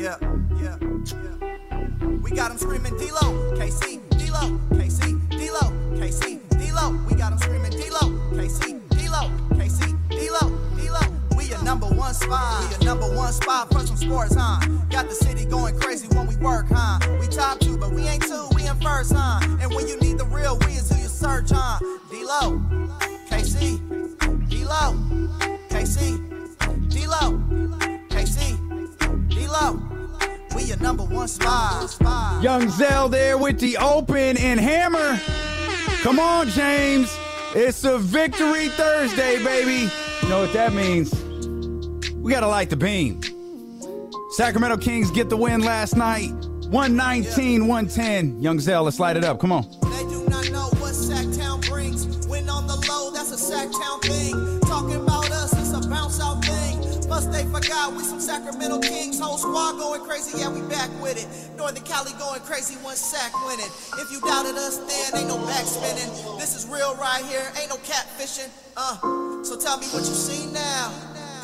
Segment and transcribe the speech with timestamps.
[0.00, 0.16] yeah,
[0.56, 2.16] yeah, yeah.
[2.22, 5.60] We got them screaming D-Lo, KC, D-Lo, KC, D-Lo,
[6.00, 6.98] KC, D-Lo.
[7.06, 9.28] We got them screaming D-Lo, KC, D-Lo,
[9.58, 11.36] KC, D-Lo, D-Lo.
[11.36, 14.66] We a number one spot, we a number one spot for some sports, huh?
[14.88, 16.98] Got the city going crazy when we work, huh?
[17.20, 19.40] We top two, but we ain't two, we in first, huh?
[19.60, 21.78] And when you need the real, we is who you search, huh?
[22.10, 22.58] D-Lo,
[23.28, 24.94] KC, D-Lo,
[25.68, 27.38] KC, D-Lo,
[28.08, 29.89] KC, D-Lo.
[30.80, 32.42] Number one spot.
[32.42, 35.20] Young Zell there with the open and hammer.
[36.02, 37.14] Come on, James.
[37.54, 39.90] It's a victory Thursday, baby.
[40.22, 41.12] You know what that means?
[42.14, 43.20] We got to light the beam.
[44.30, 46.30] Sacramento Kings get the win last night.
[46.70, 48.40] 119 110.
[48.40, 49.40] Young Zell, let's light it up.
[49.40, 49.79] Come on.
[57.26, 59.18] They forgot we some Sacramento Kings.
[59.18, 61.28] Whole squad going crazy, yeah, we back with it.
[61.56, 63.70] Northern Cali going crazy, one sack winning.
[63.98, 66.08] If you doubted us, then ain't no back spinning.
[66.38, 68.48] This is real right here, ain't no catfishing.
[68.76, 68.96] Uh,
[69.44, 70.92] so tell me what you see now.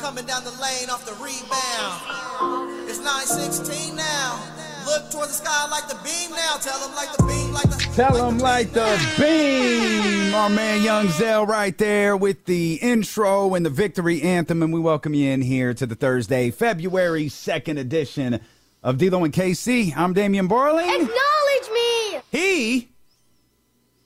[0.01, 2.89] Coming down the lane off the rebound.
[2.89, 4.56] It's 916 now.
[4.87, 6.55] Look towards the sky like the beam now.
[6.61, 7.75] Tell them like the beam, like the.
[7.93, 10.33] Tell him like the beam.
[10.33, 14.63] Our man Young Zell right there with the intro and the victory anthem.
[14.63, 18.39] And we welcome you in here to the Thursday, February 2nd edition
[18.81, 19.91] of D'Lo and KC.
[19.97, 20.87] I'm Damian Borling.
[20.87, 22.21] Acknowledge me!
[22.31, 22.87] He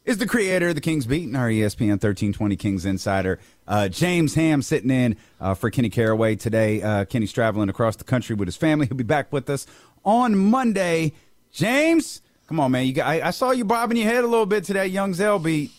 [0.03, 3.39] is the creator of the Kings Beat and our ESPN 1320 Kings Insider.
[3.67, 6.81] Uh, James Ham sitting in uh, for Kenny Caraway today.
[6.81, 8.87] Uh, Kenny's traveling across the country with his family.
[8.87, 9.67] He'll be back with us
[10.03, 11.13] on Monday.
[11.51, 12.85] James, come on, man.
[12.85, 15.13] You got, I, I saw you bobbing your head a little bit to that Young
[15.13, 15.71] Zell beat.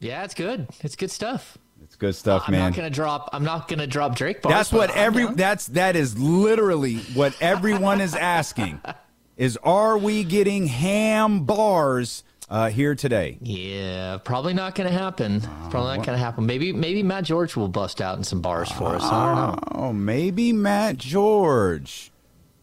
[0.00, 0.68] Yeah, it's good.
[0.80, 1.58] It's good stuff.
[1.82, 2.60] It's good stuff, man.
[2.60, 3.30] I'm not gonna drop.
[3.32, 4.54] I'm not gonna drop Drake bars.
[4.54, 8.80] That's what every that's that is literally what everyone is asking.
[9.38, 13.38] Is are we getting ham bars uh, here today?
[13.40, 15.40] Yeah, probably not gonna happen.
[15.70, 16.44] probably not gonna happen.
[16.44, 19.04] Maybe maybe Matt George will bust out in some bars for us.
[19.04, 19.80] I don't know.
[19.80, 22.10] Oh, maybe Matt George.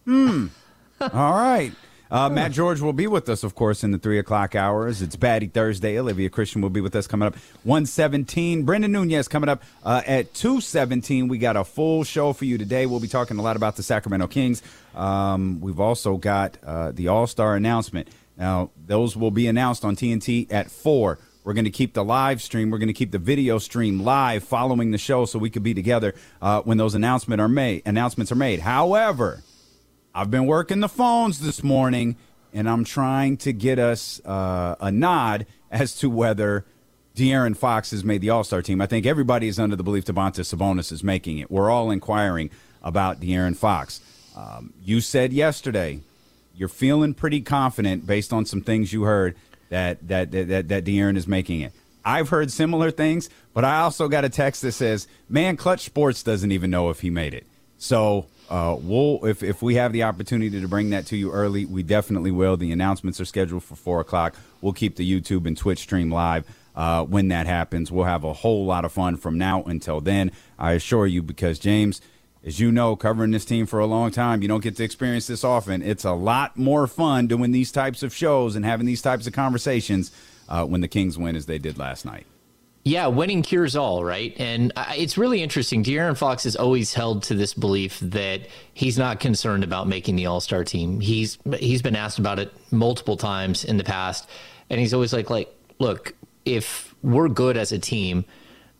[0.05, 0.47] Hmm.
[1.01, 1.71] All right.
[2.11, 5.01] Uh, Matt George will be with us, of course, in the three o'clock hours.
[5.01, 5.99] It's Batty Thursday.
[5.99, 8.63] Olivia Christian will be with us coming up one seventeen.
[8.63, 11.27] Brendan Nunez coming up uh, at two seventeen.
[11.27, 12.85] We got a full show for you today.
[12.85, 14.61] We'll be talking a lot about the Sacramento Kings.
[14.93, 18.07] Um, we've also got uh, the All Star announcement.
[18.37, 21.17] Now, those will be announced on TNT at four.
[21.43, 22.69] We're going to keep the live stream.
[22.69, 25.73] We're going to keep the video stream live following the show, so we could be
[25.73, 27.81] together uh, when those announcement are made.
[27.85, 28.59] Announcements are made.
[28.59, 29.41] However,
[30.17, 32.15] I've been working the phones this morning,
[32.53, 36.63] and I'm trying to get us uh, a nod as to whether
[37.17, 38.79] De'Aaron Fox has made the All Star team.
[38.79, 41.51] I think everybody is under the belief Domantas Sabonis is making it.
[41.51, 42.49] We're all inquiring
[42.81, 43.99] about De'Aaron Fox.
[44.37, 45.99] Um, you said yesterday
[46.55, 49.35] you're feeling pretty confident based on some things you heard
[49.67, 51.73] that that that that, that De'Aaron is making it.
[52.05, 56.23] I've heard similar things, but I also got a text that says, "Man, Clutch Sports
[56.23, 57.45] doesn't even know if he made it."
[57.77, 61.65] So uh, we'll if if we have the opportunity to bring that to you early,
[61.65, 62.57] we definitely will.
[62.57, 64.35] The announcements are scheduled for four o'clock.
[64.61, 66.45] We'll keep the YouTube and Twitch stream live
[66.75, 67.91] uh, when that happens.
[67.91, 70.31] We'll have a whole lot of fun from now until then.
[70.59, 72.01] I assure you, because James.
[72.43, 75.25] As you know, covering this team for a long time, you don't get to experience
[75.25, 75.81] this often.
[75.81, 79.33] It's a lot more fun doing these types of shows and having these types of
[79.33, 80.11] conversations
[80.47, 82.27] uh, when the Kings win as they did last night.
[82.87, 84.31] Yeah, winning cures all, right?
[84.37, 85.83] And I- it's really interesting.
[85.83, 88.41] De'Aaron Fox has always held to this belief that
[88.75, 90.99] he's not concerned about making the All Star team.
[90.99, 94.29] He's he's been asked about it multiple times in the past,
[94.69, 96.13] and he's always like, like, look,
[96.45, 98.23] if we're good as a team,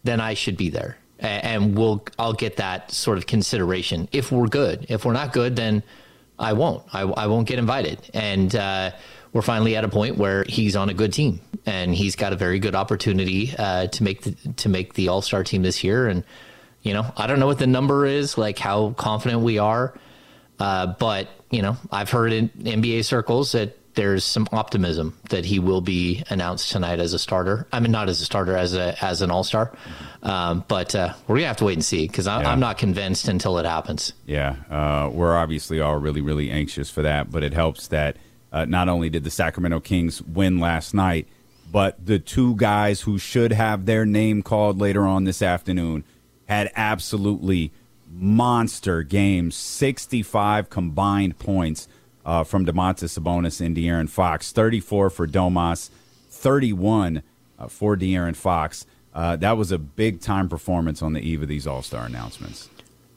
[0.03, 4.07] then I should be there, and we'll I'll get that sort of consideration.
[4.11, 5.81] If we're good, if we're not good, then
[6.37, 6.83] I won't.
[6.93, 8.07] I, I won't get invited.
[8.13, 8.91] And uh,
[9.35, 12.37] we're finally at a point where he's on a good team, and he's got a
[12.37, 16.07] very good opportunity uh, to make the to make the All Star team this year.
[16.07, 16.23] And
[16.83, 19.93] you know, I don't know what the number is, like how confident we are,
[20.57, 25.59] uh, but you know, I've heard in NBA circles that there's some optimism that he
[25.59, 27.67] will be announced tonight as a starter.
[27.73, 29.73] I mean, not as a starter, as a as an All Star.
[30.23, 32.37] Um, but uh, we're gonna have to wait and see because Yeah.
[32.37, 34.13] I'm not convinced until it happens.
[34.25, 38.15] Yeah, uh, we're obviously all really, really anxious for that, but it helps that
[38.55, 41.27] uh, not only did the Sacramento Kings win last night,
[41.69, 46.05] but the two guys who should have their name called later on this afternoon
[46.47, 47.73] had absolutely
[48.09, 51.89] monster games 65 combined points
[52.25, 55.89] uh, from Domantas Sabonis and De'Aaron Fox, 34 for Domas,
[56.29, 57.23] 31
[57.59, 58.85] uh, for De'Aaron Fox.
[59.13, 62.69] Uh, that was a big time performance on the eve of these All Star announcements.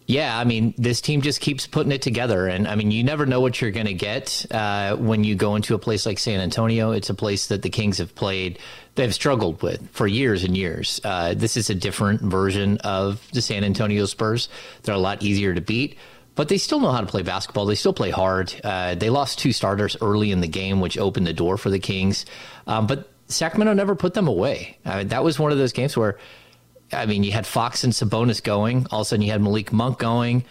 [0.09, 2.47] Yeah, I mean, this team just keeps putting it together.
[2.47, 5.55] And I mean, you never know what you're going to get uh, when you go
[5.55, 6.93] into a place like San Antonio.
[6.93, 8.59] It's a place that the Kings have played,
[8.95, 10.99] they've struggled with for years and years.
[11.05, 14.49] Uh, this is a different version of the San Antonio Spurs.
[14.83, 15.99] They're a lot easier to beat,
[16.37, 17.67] but they still know how to play basketball.
[17.67, 18.59] They still play hard.
[18.65, 21.79] Uh, they lost two starters early in the game, which opened the door for the
[21.79, 22.25] Kings.
[22.67, 24.79] Um, but Sacramento never put them away.
[24.87, 26.19] I mean, that was one of those games where
[26.93, 28.87] I mean, you had Fox and Sabonis going.
[28.91, 30.45] All of a sudden, you had Malik Monk going.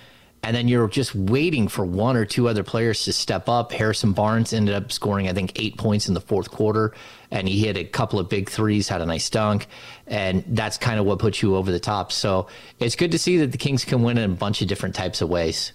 [0.43, 3.71] And then you're just waiting for one or two other players to step up.
[3.71, 6.93] Harrison Barnes ended up scoring, I think, eight points in the fourth quarter.
[7.31, 9.67] And he hit a couple of big threes, had a nice dunk.
[10.05, 12.11] And that's kind of what puts you over the top.
[12.11, 12.47] So
[12.79, 15.21] it's good to see that the Kings can win in a bunch of different types
[15.21, 15.73] of ways.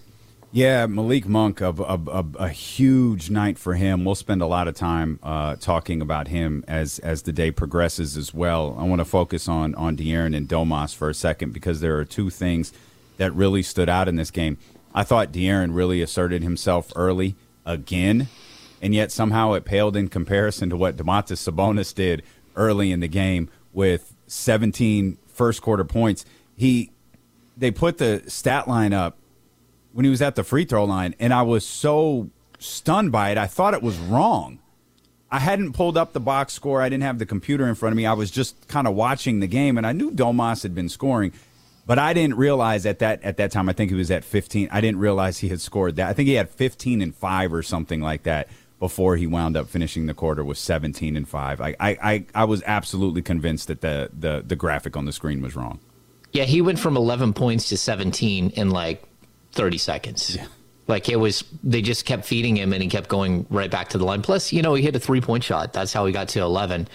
[0.55, 4.05] Yeah, Malik Monk, a, a, a, a, huge night for him.
[4.05, 8.15] We'll spend a lot of time uh, talking about him as as the day progresses
[8.15, 8.77] as well.
[8.77, 12.05] I want to focus on on De'Aaron and Domas for a second because there are
[12.05, 12.71] two things
[13.17, 14.59] that really stood out in this game.
[14.93, 17.33] I thought De'Aaron really asserted himself early
[17.65, 18.27] again,
[18.79, 22.21] and yet somehow it paled in comparison to what Domantas Sabonis did
[22.55, 26.25] early in the game with 17 first quarter points.
[26.55, 26.91] He
[27.57, 29.17] they put the stat line up
[29.93, 32.29] when he was at the free throw line, and I was so
[32.59, 33.37] stunned by it.
[33.37, 34.59] I thought it was wrong.
[35.31, 36.81] I hadn't pulled up the box score.
[36.81, 38.05] I didn't have the computer in front of me.
[38.05, 41.31] I was just kind of watching the game, and I knew Domas had been scoring,
[41.85, 43.69] but I didn't realize at that at that time.
[43.69, 44.69] I think he was at 15.
[44.71, 46.09] I didn't realize he had scored that.
[46.09, 48.47] I think he had 15 and five or something like that
[48.79, 51.61] before he wound up finishing the quarter with 17 and five.
[51.61, 55.41] I I, I, I was absolutely convinced that the, the the graphic on the screen
[55.41, 55.79] was wrong.
[56.31, 59.03] Yeah, he went from 11 points to 17 in like
[59.53, 60.35] 30 seconds.
[60.35, 60.47] Yeah.
[60.87, 63.97] Like it was, they just kept feeding him and he kept going right back to
[63.97, 64.21] the line.
[64.21, 65.71] Plus, you know, he hit a three point shot.
[65.71, 66.87] That's how he got to 11.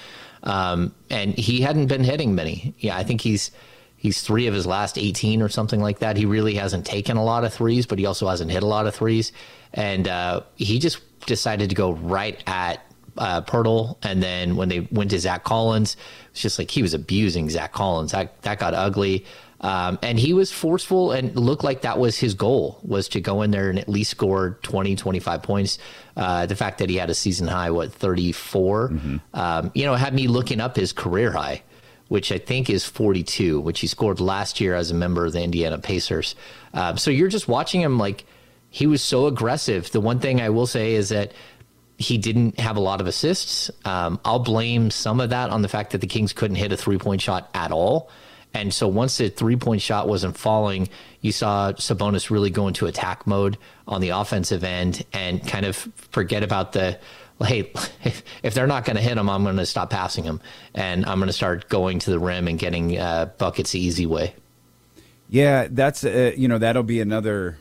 [0.43, 2.75] Um, and he hadn't been hitting many.
[2.79, 3.51] Yeah, I think he's,
[3.97, 6.17] he's three of his last 18 or something like that.
[6.17, 8.87] He really hasn't taken a lot of threes, but he also hasn't hit a lot
[8.87, 9.33] of threes.
[9.73, 12.85] And uh, he just decided to go right at
[13.17, 13.97] uh, Poeltl.
[14.03, 15.97] And then when they went to Zach Collins,
[16.31, 18.13] it's just like he was abusing Zach Collins.
[18.13, 19.25] That, that got ugly.
[19.61, 23.43] Um, and he was forceful and looked like that was his goal was to go
[23.43, 25.79] in there and at least score 20, 25 points.
[26.17, 29.17] Uh, the fact that he had a season high, what, 34, mm-hmm.
[29.35, 31.63] um, you know, had me looking up his career high,
[32.07, 35.43] which I think is 42, which he scored last year as a member of the
[35.43, 36.37] Indiana Pacers.
[36.73, 38.25] Um, so you're just watching him like
[38.71, 39.91] he was so aggressive.
[39.91, 41.33] The one thing I will say is that
[41.97, 43.73] he didn't have a lot of assists.
[43.85, 46.77] Um, I'll blame some of that on the fact that the Kings couldn't hit a
[46.77, 48.09] three point shot at all.
[48.55, 50.89] And so once the three point shot wasn't falling,
[51.21, 55.77] you saw Sabonis really go into attack mode on the offensive end and kind of
[56.11, 56.99] forget about the
[57.45, 57.73] hey,
[58.43, 60.41] if they're not going to hit him, I'm going to stop passing him
[60.75, 64.07] and I'm going to start going to the rim and getting uh, buckets the easy
[64.07, 64.35] way.
[65.29, 67.59] Yeah, that's uh, you know that'll be another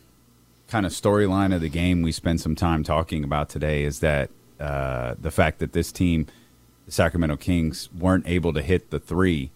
[0.70, 4.30] kind of storyline of the game we spend some time talking about today is that
[4.60, 6.28] uh, the fact that this team,
[6.86, 9.52] the Sacramento Kings, weren't able to hit the three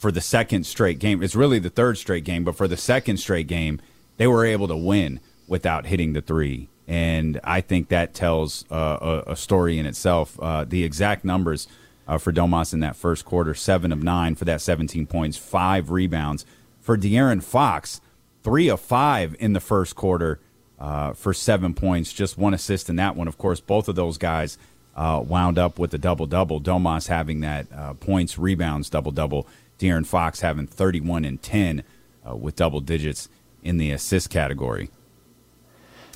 [0.00, 1.22] for the second straight game.
[1.22, 3.82] It's really the third straight game, but for the second straight game,
[4.16, 6.70] they were able to win without hitting the three.
[6.88, 10.40] And I think that tells uh, a, a, story in itself.
[10.40, 11.68] Uh, the exact numbers
[12.08, 15.90] uh, for Domas in that first quarter seven of nine for that 17 points, five
[15.90, 16.46] rebounds.
[16.80, 18.00] For De'Aaron Fox,
[18.42, 20.40] three of five in the first quarter
[20.78, 23.28] uh, for seven points, just one assist in that one.
[23.28, 24.56] Of course, both of those guys
[24.96, 26.58] uh, wound up with a double double.
[26.58, 29.46] Domas having that uh, points, rebounds, double double.
[29.80, 31.82] De'Aaron Fox having 31 and 10
[32.28, 33.28] uh, with double digits
[33.62, 34.90] in the assist category.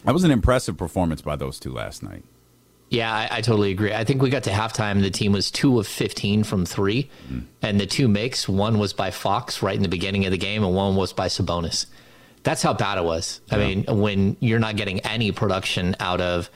[0.04, 2.25] That was an impressive performance by those two last night.
[2.90, 3.92] Yeah, I, I, totally agree.
[3.92, 5.00] I think we got to halftime.
[5.00, 7.38] The team was two of 15 from 3 mm-hmm.
[7.62, 10.62] and the two makes one was by Fox right in the beginning of the game,
[10.62, 11.87] and one was by Sabonis.
[12.44, 13.40] That's how bad it was.
[13.47, 13.56] Yeah.
[13.56, 16.50] I mean, when you're not getting any production out of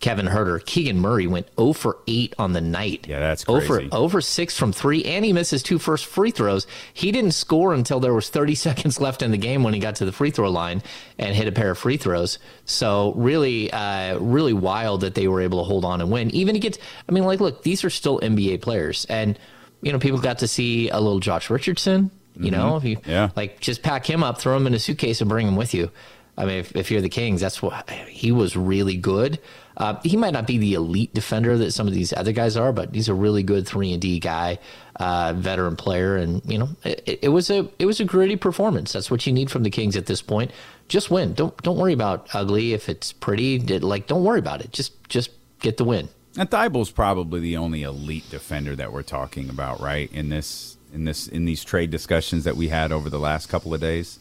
[0.00, 0.64] Kevin Huerter.
[0.64, 3.06] Keegan Murray went 0 for 8 on the night.
[3.08, 3.66] Yeah, that's crazy.
[3.66, 6.66] 0 for, 0 for 6 from 3, and he missed his two first free throws.
[6.92, 9.96] He didn't score until there was 30 seconds left in the game when he got
[9.96, 10.82] to the free throw line
[11.18, 12.38] and hit a pair of free throws.
[12.66, 16.30] So really, uh, really wild that they were able to hold on and win.
[16.30, 19.06] Even against, I mean, like, look, these are still NBA players.
[19.08, 19.38] And,
[19.80, 22.10] you know, people got to see a little Josh Richardson.
[22.38, 22.60] You mm-hmm.
[22.60, 23.30] know, if you yeah.
[23.34, 25.90] like just pack him up, throw him in a suitcase, and bring him with you.
[26.38, 29.40] I mean, if, if you're the Kings, that's what he was really good.
[29.76, 32.72] Uh, he might not be the elite defender that some of these other guys are,
[32.72, 34.58] but he's a really good three and D guy,
[34.96, 38.92] uh, veteran player, and you know it, it, was a it was a gritty performance.
[38.92, 40.50] That's what you need from the Kings at this point.
[40.88, 41.34] Just win.
[41.34, 43.58] Don't don't worry about ugly if it's pretty.
[43.58, 44.72] Like don't worry about it.
[44.72, 46.08] Just just get the win.
[46.38, 50.10] And Thybulle's probably the only elite defender that we're talking about, right?
[50.12, 53.74] In this in this in these trade discussions that we had over the last couple
[53.74, 54.18] of days.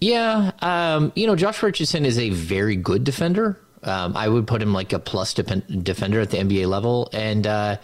[0.00, 3.58] Yeah, um, you know, Josh Richardson is a very good defender.
[3.82, 7.08] Um, I would put him like a plus defender at the NBA level.
[7.12, 7.76] And uh,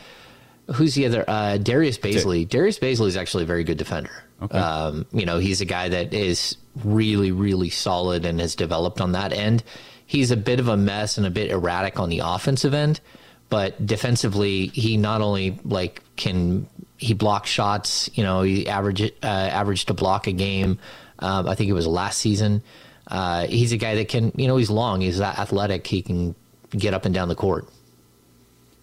[0.74, 1.24] who's the other?
[1.26, 2.48] Uh, Darius Bazley.
[2.48, 4.10] Darius Bazley is actually a very good defender.
[4.42, 4.58] Okay.
[4.58, 9.12] Um, you know, he's a guy that is really, really solid and has developed on
[9.12, 9.62] that end.
[10.06, 13.00] He's a bit of a mess and a bit erratic on the offensive end,
[13.48, 16.66] but defensively, he not only like can
[16.98, 18.10] he block shots.
[18.14, 20.78] You know, he average uh, averaged a block a game.
[21.22, 22.62] Um, I think it was last season.
[23.06, 26.34] Uh, he's a guy that can, you know, he's long, he's athletic, he can
[26.70, 27.66] get up and down the court.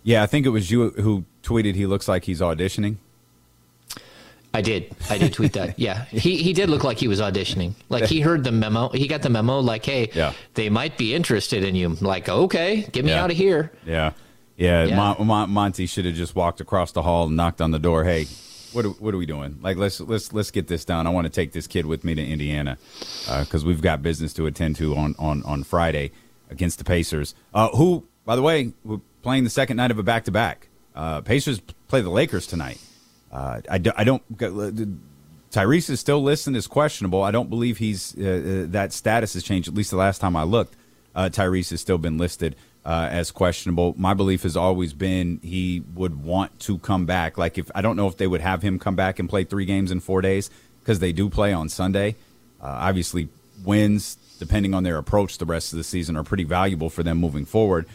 [0.04, 2.98] Yeah, I think it was you who tweeted he looks like he's auditioning.
[4.54, 4.96] I did.
[5.10, 5.78] I did tweet that.
[5.80, 7.74] Yeah, he he did look like he was auditioning.
[7.90, 8.90] Like he heard the memo.
[8.90, 9.60] He got the memo.
[9.60, 10.34] Like, hey, yeah.
[10.56, 11.90] they might be interested in you.
[12.02, 13.24] Like, okay, get me yeah.
[13.24, 13.72] out of here.
[13.86, 14.14] Yeah,
[14.58, 14.86] yeah.
[14.86, 14.96] yeah.
[14.96, 18.04] Mon- Mon- Monty should have just walked across the hall and knocked on the door.
[18.04, 18.26] Hey,
[18.74, 19.60] what are, what are we doing?
[19.62, 21.08] Like let's let's let's get this done.
[21.08, 22.78] I want to take this kid with me to Indiana
[23.26, 26.12] because uh, we've got business to attend to on on on Friday
[26.50, 27.36] against the Pacers.
[27.54, 30.68] Uh, who, by the way, we're playing the second night of a back to back.
[31.26, 32.80] Pacers play the Lakers tonight.
[33.32, 34.24] Uh, I, do, I don't.
[35.52, 37.24] Tyrese is still listed as questionable.
[37.24, 39.68] I don't believe he's uh, uh, that status has changed.
[39.68, 40.76] At least the last time I looked,
[41.16, 42.56] uh, Tyrese has still been listed
[42.86, 43.94] uh, as questionable.
[43.98, 47.38] My belief has always been he would want to come back.
[47.38, 49.66] Like if I don't know if they would have him come back and play three
[49.66, 52.16] games in four days because they do play on Sunday.
[52.62, 53.30] Uh, obviously,
[53.64, 57.18] wins depending on their approach the rest of the season are pretty valuable for them
[57.18, 57.86] moving forward.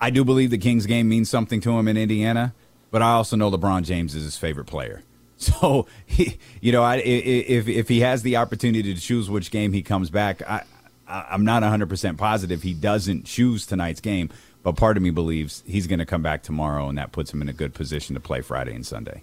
[0.00, 2.54] I do believe the Kings game means something to him in Indiana,
[2.90, 5.02] but I also know LeBron James is his favorite player.
[5.42, 9.72] So, he, you know, I, if if he has the opportunity to choose which game
[9.72, 10.62] he comes back, I,
[11.12, 14.30] I'm not 100% positive he doesn't choose tonight's game,
[14.62, 17.42] but part of me believes he's going to come back tomorrow, and that puts him
[17.42, 19.22] in a good position to play Friday and Sunday.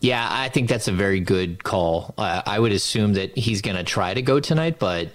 [0.00, 2.14] Yeah, I think that's a very good call.
[2.16, 5.08] Uh, I would assume that he's going to try to go tonight, but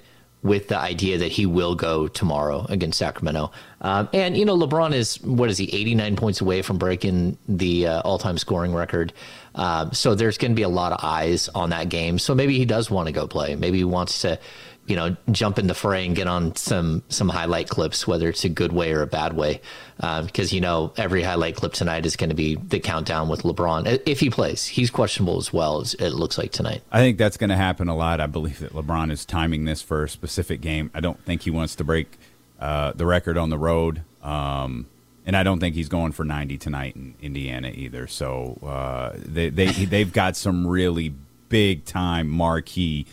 [0.43, 3.50] with the idea that he will go tomorrow against Sacramento.
[3.79, 7.88] Um, and, you know, LeBron is, what is he, 89 points away from breaking the
[7.88, 9.13] uh, all time scoring record.
[9.55, 12.20] Um, so there's going to be a lot of eyes on that game.
[12.20, 13.55] So maybe he does want to go play.
[13.55, 14.38] Maybe he wants to
[14.86, 18.44] you know, jump in the fray and get on some some highlight clips, whether it's
[18.44, 19.62] a good way or a bad way,
[19.98, 23.44] because uh, you know every highlight clip tonight is going to be the countdown with
[23.44, 24.66] LeBron if he plays.
[24.66, 26.82] He's questionable as well as it looks like tonight.
[26.92, 28.20] I think that's going to happen a lot.
[28.20, 30.92] I believe that LeBron is timing this for a specific game.
[30.94, 32.18] I don't think he wants to break
[32.60, 34.02] uh, the record on the road.
[34.22, 34.88] Um,
[35.25, 38.08] and I don't think he's going for 90 tonight in Indiana either.
[38.08, 41.13] So uh, they, they, they've got some really
[41.50, 43.06] big time marquee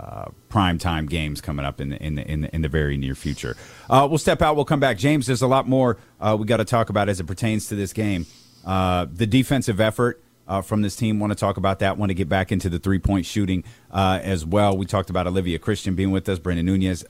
[0.00, 2.96] uh, prime time games coming up in the, in the, in the, in the very
[2.96, 3.56] near future.
[3.88, 4.56] Uh, we'll step out.
[4.56, 4.96] We'll come back.
[4.96, 7.74] James, there's a lot more uh, we got to talk about as it pertains to
[7.74, 8.26] this game.
[8.64, 11.20] Uh, the defensive effort uh, from this team.
[11.20, 11.98] Want to talk about that.
[11.98, 14.76] Want to get back into the three point shooting uh, as well.
[14.76, 17.04] We talked about Olivia Christian being with us, Brendan Nunez,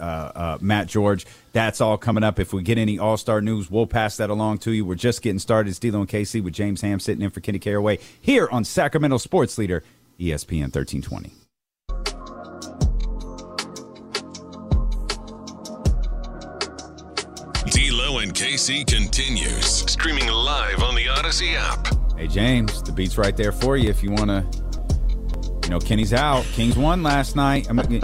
[0.60, 1.26] Matt George.
[1.52, 2.40] That's all coming up.
[2.40, 4.84] If we get any All Star news, we'll pass that along to you.
[4.84, 5.70] We're just getting started.
[5.70, 9.18] It's D'Lo and KC with James Ham sitting in for Kenny Caraway here on Sacramento
[9.18, 9.82] Sports Leader,
[10.18, 11.39] ESPN 1320.
[18.20, 19.64] And KC continues.
[19.90, 21.88] Streaming live on the Odyssey app.
[22.18, 24.46] Hey, James, the beat's right there for you if you want to.
[25.64, 26.44] You know, Kenny's out.
[26.52, 27.70] Kings won last night.
[27.70, 28.02] I mean,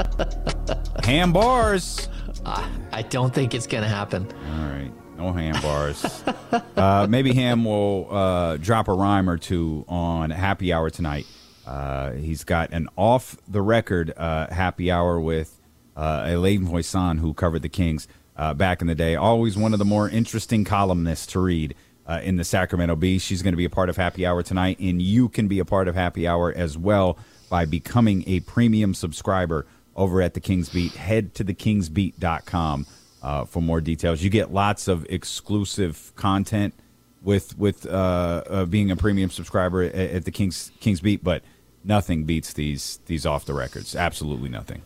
[1.05, 2.09] ham bars.
[2.47, 4.27] Uh, I don't think it's going to happen.
[4.55, 4.91] All right.
[5.19, 6.25] No ham bars.
[6.77, 11.27] uh, maybe Ham will uh, drop a rhyme or two on happy hour tonight.
[11.67, 15.61] Uh, he's got an off the record uh, happy hour with
[15.95, 19.14] uh, Ailene Voisin, who covered the Kings uh, back in the day.
[19.14, 21.75] Always one of the more interesting columnists to read
[22.07, 23.19] uh, in the Sacramento Bee.
[23.19, 25.64] She's going to be a part of Happy Hour tonight, and you can be a
[25.64, 30.69] part of Happy Hour as well by becoming a premium subscriber over at the Kings
[30.69, 30.93] Beat.
[30.93, 32.87] Head to thekingsbeat.com
[33.23, 34.23] uh, for more details.
[34.23, 36.75] You get lots of exclusive content
[37.23, 41.43] with with uh, uh, being a premium subscriber at, at the Kings Kings Beat, but
[41.83, 43.97] nothing beats these these off the records.
[43.97, 44.83] Absolutely nothing.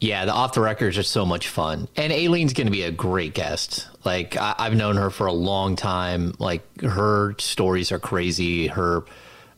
[0.00, 2.90] Yeah, the off the records are so much fun, and Ailene's going to be a
[2.90, 3.86] great guest.
[4.02, 6.34] Like I, have known her for a long time.
[6.38, 8.66] Like her stories are crazy.
[8.66, 9.04] Her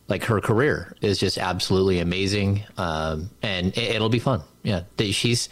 [0.09, 4.41] like her career is just absolutely amazing, um, and it, will be fun.
[4.63, 5.47] Yeah, she's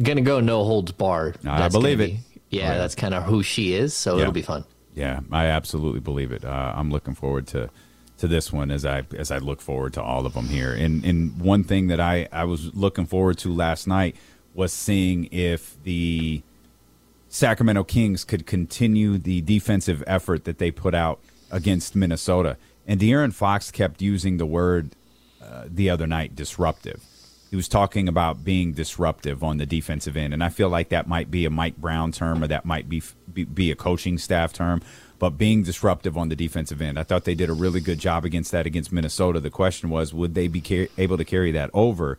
[0.00, 1.44] going to go no holds barred.
[1.44, 2.14] I believe it.
[2.48, 3.92] yeah, that's kind of who she is.
[3.92, 4.22] So yeah.
[4.22, 4.64] it'll be fun.
[4.94, 6.44] Yeah, I absolutely believe it.
[6.44, 7.70] Uh, I'm looking forward to
[8.18, 10.72] to this one as I as I look forward to all of them here.
[10.72, 14.16] And and one thing that I I was looking forward to last night
[14.54, 16.42] was seeing if the
[17.28, 21.20] Sacramento Kings could continue the defensive effort that they put out
[21.50, 22.56] against Minnesota.
[22.86, 24.92] And De'Aaron Fox kept using the word
[25.42, 27.02] uh, the other night disruptive.
[27.50, 31.06] he was talking about being disruptive on the defensive end, and I feel like that
[31.06, 34.52] might be a Mike Brown term, or that might be be, be a coaching staff
[34.52, 34.82] term.
[35.18, 38.24] But being disruptive on the defensive end, I thought they did a really good job
[38.24, 39.40] against that against Minnesota.
[39.40, 42.18] The question was, would they be car- able to carry that over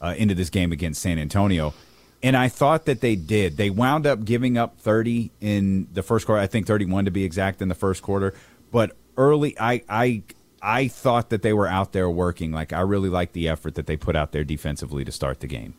[0.00, 1.74] uh, into this game against San Antonio?
[2.22, 3.56] And I thought that they did.
[3.56, 6.40] They wound up giving up 30 in the first quarter.
[6.40, 8.34] I think 31 to be exact in the first quarter.
[8.70, 10.22] But early, I I
[10.60, 12.52] I thought that they were out there working.
[12.52, 15.46] Like I really liked the effort that they put out there defensively to start the
[15.46, 15.74] game.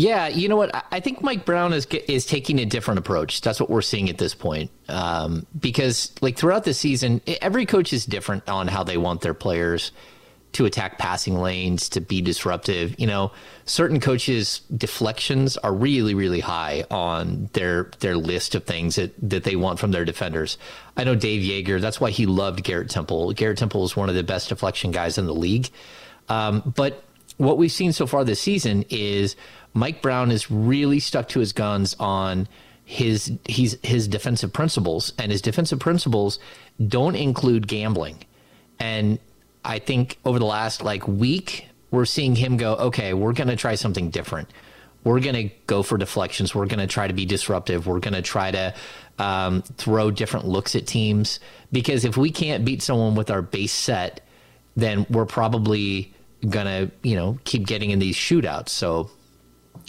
[0.00, 0.86] Yeah, you know what?
[0.90, 3.42] I think Mike Brown is is taking a different approach.
[3.42, 4.70] That's what we're seeing at this point.
[4.88, 9.34] Um, because like throughout the season, every coach is different on how they want their
[9.34, 9.92] players
[10.52, 12.98] to attack passing lanes, to be disruptive.
[12.98, 13.32] You know,
[13.66, 19.44] certain coaches' deflections are really, really high on their their list of things that, that
[19.44, 20.56] they want from their defenders.
[20.96, 23.34] I know Dave Joerger, that's why he loved Garrett Temple.
[23.34, 25.68] Garrett Temple is one of the best deflection guys in the league.
[26.30, 27.04] Um, but
[27.40, 29.34] what we've seen so far this season is
[29.72, 32.46] Mike Brown is really stuck to his guns on
[32.84, 36.38] his he's his defensive principles, and his defensive principles
[36.86, 38.18] don't include gambling.
[38.78, 39.18] And
[39.64, 43.56] I think over the last like week, we're seeing him go, okay, we're going to
[43.56, 44.50] try something different.
[45.02, 46.54] We're going to go for deflections.
[46.54, 47.86] We're going to try to be disruptive.
[47.86, 48.74] We're going to try to
[49.18, 51.40] um, throw different looks at teams
[51.72, 54.20] because if we can't beat someone with our base set,
[54.76, 58.70] then we're probably to, you know, keep getting in these shootouts.
[58.70, 59.10] So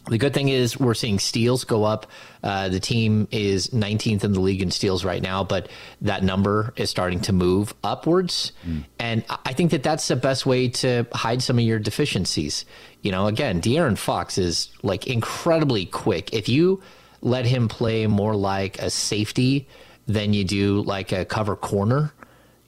[0.08, 2.08] the good thing is we're seeing steals go up.
[2.44, 5.70] Uh, the team is 19th in the league in steals right now, but
[6.02, 8.52] that number is starting to move upwards.
[8.66, 8.86] Mm.
[9.00, 12.66] And I think that that's the best way to hide some of your deficiencies.
[13.02, 16.34] You know, again, De'Aaron Fox is like incredibly quick.
[16.34, 16.82] If you
[17.22, 19.68] let him play more like a safety
[20.08, 22.12] than you do like a cover corner,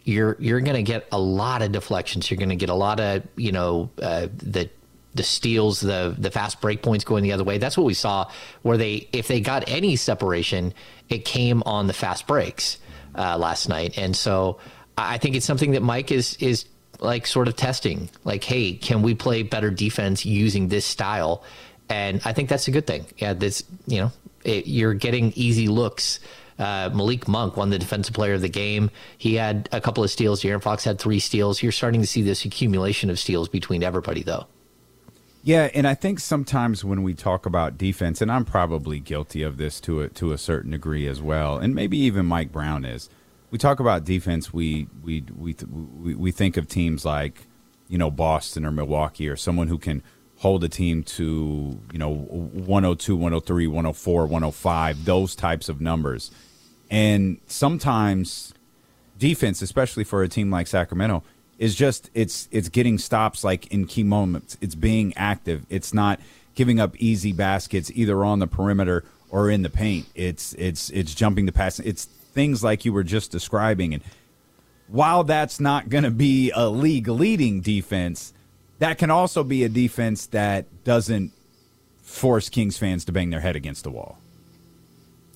[0.03, 2.29] you're you're going to get a lot of deflections.
[2.29, 4.69] You're going to get a lot of you know uh, the
[5.15, 7.57] the steals, the the fast break points going the other way.
[7.57, 8.29] That's what we saw.
[8.61, 10.73] Where they, if they got any separation,
[11.09, 12.77] it came on the fast breaks
[13.15, 13.97] uh, last night.
[13.97, 14.59] And so
[14.97, 16.65] I think it's something that Mike is is
[16.99, 18.09] like sort of testing.
[18.23, 21.43] Like, hey, can we play better defense using this style?
[21.89, 23.05] And I think that's a good thing.
[23.17, 24.11] Yeah, this you know
[24.43, 26.19] it, you're getting easy looks.
[26.59, 28.91] Uh, Malik Monk won the defensive player of the game.
[29.17, 30.43] He had a couple of steals.
[30.45, 31.63] Aaron Fox had three steals.
[31.63, 34.47] You're starting to see this accumulation of steals between everybody, though.
[35.45, 39.57] Yeah, and I think sometimes when we talk about defense, and I'm probably guilty of
[39.57, 43.09] this to a, to a certain degree as well, and maybe even Mike Brown is.
[43.51, 44.53] We talk about defense.
[44.53, 45.55] We we we
[46.01, 47.41] we, we think of teams like
[47.89, 50.01] you know Boston or Milwaukee or someone who can
[50.43, 56.31] hold a team to you know 102, 103, 104, 105, those types of numbers.
[56.91, 58.53] And sometimes
[59.17, 61.23] defense, especially for a team like Sacramento,
[61.57, 64.57] is just it's it's getting stops like in key moments.
[64.59, 65.65] It's being active.
[65.69, 66.19] It's not
[66.55, 70.07] giving up easy baskets either on the perimeter or in the paint.
[70.13, 71.79] It's it's it's jumping the pass.
[71.79, 73.93] It's things like you were just describing.
[73.93, 74.03] And
[74.89, 78.33] while that's not going to be a league leading defense,
[78.79, 81.31] that can also be a defense that doesn't
[82.01, 84.17] force Kings fans to bang their head against the wall.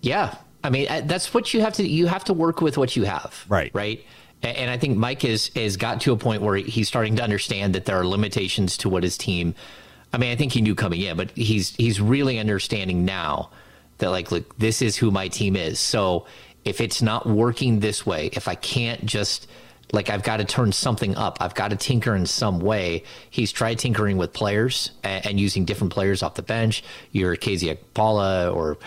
[0.02, 0.36] Yeah.
[0.64, 3.04] I mean, uh, that's what you have to you have to work with what you
[3.04, 3.46] have.
[3.48, 3.72] Right.
[3.74, 4.06] Right.
[4.44, 7.74] And I think Mike has has got to a point where he's starting to understand
[7.74, 9.56] that there are limitations to what his team.
[10.14, 13.50] I mean, I think he knew coming in, but he's he's really understanding now
[13.98, 15.80] that like, look, this is who my team is.
[15.80, 16.28] So
[16.66, 19.48] if it's not working this way, if I can't just
[19.92, 23.04] like I've got to turn something up, I've got to tinker in some way.
[23.30, 26.84] He's tried tinkering with players and, and using different players off the bench.
[27.12, 28.78] Your KZ Okpala or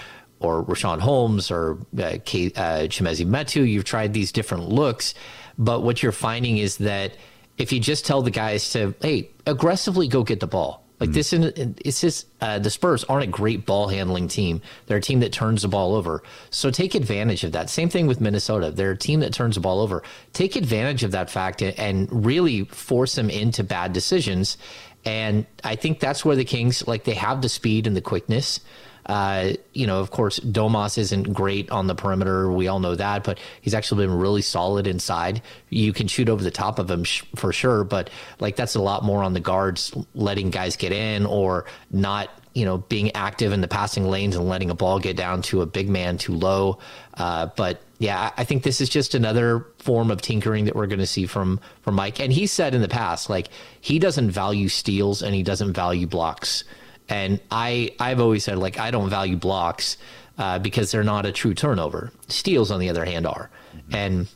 [0.41, 3.69] or Richaun Holmes or uh, K, uh, Chimezie Metu.
[3.69, 5.15] You've tried these different looks
[5.61, 7.13] but what you're finding is that
[7.59, 10.83] if you just tell the guys to, hey, aggressively go get the ball.
[11.01, 11.15] Like mm.
[11.15, 14.61] this, it's just uh, the Spurs aren't a great ball handling team.
[14.87, 16.23] They're a team that turns the ball over.
[16.51, 17.71] So take advantage of that.
[17.71, 18.71] Same thing with Minnesota.
[18.71, 20.03] They're a team that turns the ball over.
[20.35, 24.59] Take advantage of that fact and really force them into bad decisions.
[25.05, 28.61] And I think that's where the Kings, like, they have the speed and the quickness.
[29.07, 32.51] Uh, you know, of course, Domas isn't great on the perimeter.
[32.51, 35.43] We all know that, but he's actually been really solid inside.
[35.69, 38.81] You can shoot over the top of him sh- for sure, but like that's a
[38.81, 43.53] lot more on the guards letting guys get in or not you know, being active
[43.53, 46.35] in the passing lanes and letting a ball get down to a big man too
[46.35, 46.79] low.
[47.15, 51.01] Uh, but yeah, I think this is just another form of tinkering that we're going
[51.01, 52.19] to see from from Mike.
[52.19, 56.07] And he said in the past, like he doesn't value steals and he doesn't value
[56.07, 56.65] blocks.
[57.11, 59.99] And I I've always said like I don't value blocks
[60.39, 62.13] uh, because they're not a true turnover.
[62.29, 63.51] Steals, on the other hand, are.
[63.77, 63.95] Mm-hmm.
[63.95, 64.29] And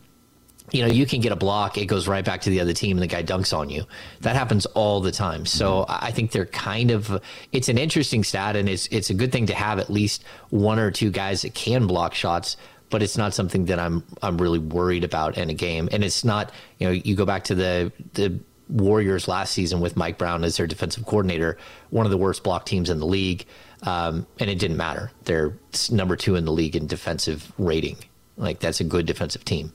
[0.71, 2.97] you know, you can get a block, it goes right back to the other team,
[2.97, 3.85] and the guy dunks on you.
[4.21, 5.47] That happens all the time.
[5.47, 9.31] So I think they're kind of it's an interesting stat, and it's it's a good
[9.31, 12.57] thing to have at least one or two guys that can block shots.
[12.91, 16.25] But it's not something that I'm I'm really worried about in a game, and it's
[16.25, 20.44] not you know you go back to the the Warriors last season with Mike Brown
[20.44, 21.59] as their defensive coordinator,
[21.90, 23.44] one of the worst block teams in the league,
[23.83, 25.11] um, and it didn't matter.
[25.24, 25.55] They're
[25.90, 27.98] number two in the league in defensive rating.
[28.37, 29.72] Like that's a good defensive team.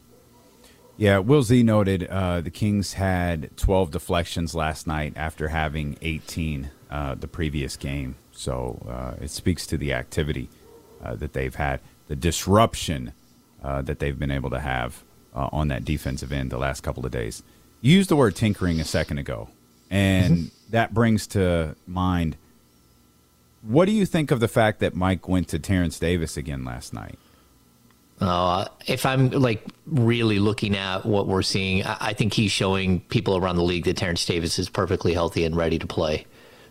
[0.97, 6.71] Yeah, Will Z noted uh, the Kings had 12 deflections last night after having 18
[6.91, 8.15] uh, the previous game.
[8.33, 10.49] So uh, it speaks to the activity
[11.01, 13.13] uh, that they've had, the disruption
[13.63, 17.05] uh, that they've been able to have uh, on that defensive end the last couple
[17.05, 17.43] of days.
[17.81, 19.49] You used the word tinkering a second ago,
[19.89, 20.71] and mm-hmm.
[20.71, 22.35] that brings to mind
[23.61, 26.93] what do you think of the fact that Mike went to Terrence Davis again last
[26.93, 27.19] night?
[28.21, 33.01] Uh, if I'm like really looking at what we're seeing, I, I think he's showing
[33.01, 36.25] people around the league that Terrence Davis is perfectly healthy and ready to play.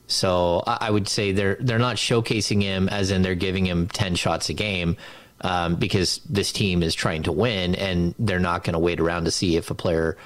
[0.07, 3.89] So I, I would say they're they're not showcasing him as in they're giving him
[3.89, 4.97] ten shots a game.
[5.41, 9.27] Um, because this team is trying to win, and they're not going to wait around
[9.27, 10.17] to see if a player,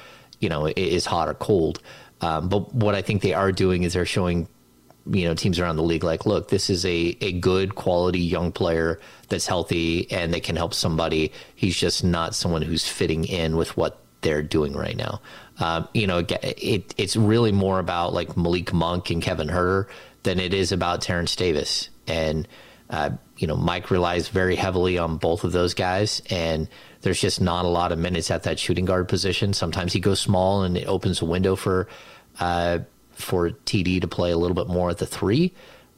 [0.42, 1.80] you know, is hot or cold.
[2.20, 4.48] Um, but what I think they are doing is they're showing
[5.06, 8.52] you know teams around the league like look this is a, a good quality young
[8.52, 11.32] player that's healthy and they can help somebody.
[11.56, 15.20] He's just not someone who's fitting in with what they're doing right now.
[15.58, 19.88] Um, you know it, it's really more about like malik monk and kevin huerter
[20.22, 21.88] than it is about terrence davis.
[22.06, 22.46] And
[22.90, 26.22] uh, you know mike relies very heavily on both of those guys.
[26.30, 26.68] And
[27.02, 30.20] there's just not a lot of minutes at that shooting guard position sometimes he goes
[30.20, 31.88] small and it opens a window for
[32.40, 32.78] uh,
[33.14, 35.52] for TD to play a little bit more at the three,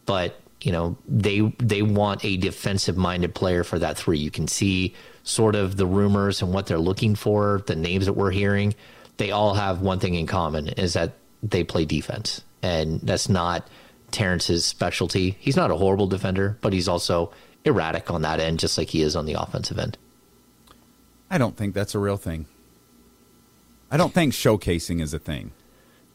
[0.06, 4.18] but you know they they want a defensive minded player for that three.
[4.18, 8.12] You can see sort of the rumors and what they're looking for, the names that
[8.12, 8.74] we're hearing.
[9.16, 11.12] They all have one thing in common is that
[11.42, 13.68] they play defense, and that's not
[14.10, 15.36] Terrence's specialty.
[15.40, 17.32] He's not a horrible defender, but he's also
[17.64, 19.96] erratic on that end, just like he is on the offensive end.
[21.34, 22.46] I don't think that's a real thing.
[23.90, 25.50] I don't think showcasing is a thing.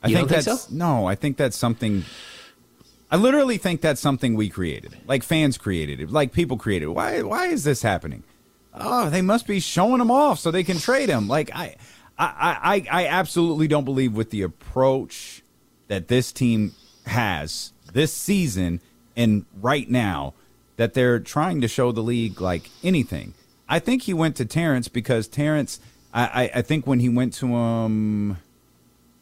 [0.02, 0.74] I you think that's think so?
[0.74, 1.08] no.
[1.08, 2.06] I think that's something.
[3.12, 6.86] I literally think that's something we created, like fans created it, like people created.
[6.86, 6.92] It.
[6.92, 7.22] Why?
[7.22, 8.24] Why is this happening?
[8.74, 11.28] Oh, they must be showing them off so they can trade him.
[11.28, 11.76] Like I,
[12.18, 15.44] I, I, I absolutely don't believe with the approach
[15.90, 16.76] that this team
[17.08, 18.80] has this season
[19.18, 20.34] and right now
[20.78, 23.34] that they're trying to show the league like anything.
[23.70, 25.80] I think he went to Terrence because Terrence.
[26.12, 27.54] I, I, I think when he went to him.
[27.56, 28.38] Um,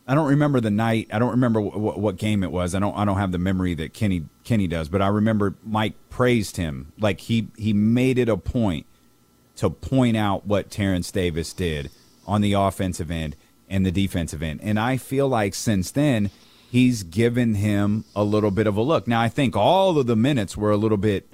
[0.10, 1.10] I don't remember the night.
[1.12, 2.74] I don't remember w- what game it was.
[2.74, 2.96] I don't.
[2.98, 4.88] I don't have the memory that Kenny Kenny does.
[4.88, 6.94] But I remember Mike praised him.
[6.98, 8.86] Like he he made it a point
[9.58, 11.92] to point out what Terrence Davis did
[12.26, 13.36] on the offensive end
[13.70, 14.62] and the defensive end.
[14.64, 16.30] And I feel like since then
[16.72, 19.08] he's given him a little bit of a look.
[19.08, 21.28] Now I think all of the minutes were a little bit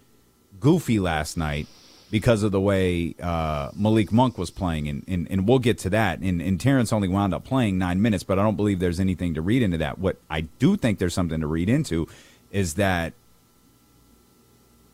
[0.60, 1.68] goofy last night
[2.14, 5.90] because of the way uh, Malik Monk was playing, and, and, and we'll get to
[5.90, 6.20] that.
[6.20, 9.34] And, and Terrence only wound up playing nine minutes, but I don't believe there's anything
[9.34, 9.98] to read into that.
[9.98, 12.08] What I do think there's something to read into
[12.52, 13.14] is that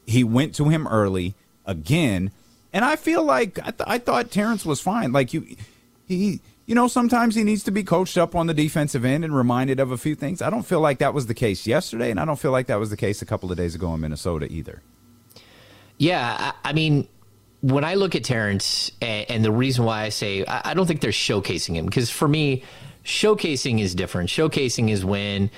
[0.07, 2.31] he went to him early again,
[2.71, 5.11] and I feel like I, th- I thought Terrence was fine.
[5.11, 5.57] Like you,
[6.07, 9.35] he, you know, sometimes he needs to be coached up on the defensive end and
[9.35, 10.41] reminded of a few things.
[10.41, 12.79] I don't feel like that was the case yesterday, and I don't feel like that
[12.79, 14.81] was the case a couple of days ago in Minnesota either.
[15.99, 17.07] Yeah, I, mean,
[17.61, 20.87] when I look at Terrence, and, and the reason why I say I, I don't
[20.87, 22.63] think they're showcasing him because for me,
[23.03, 24.29] showcasing is different.
[24.29, 25.51] Showcasing is when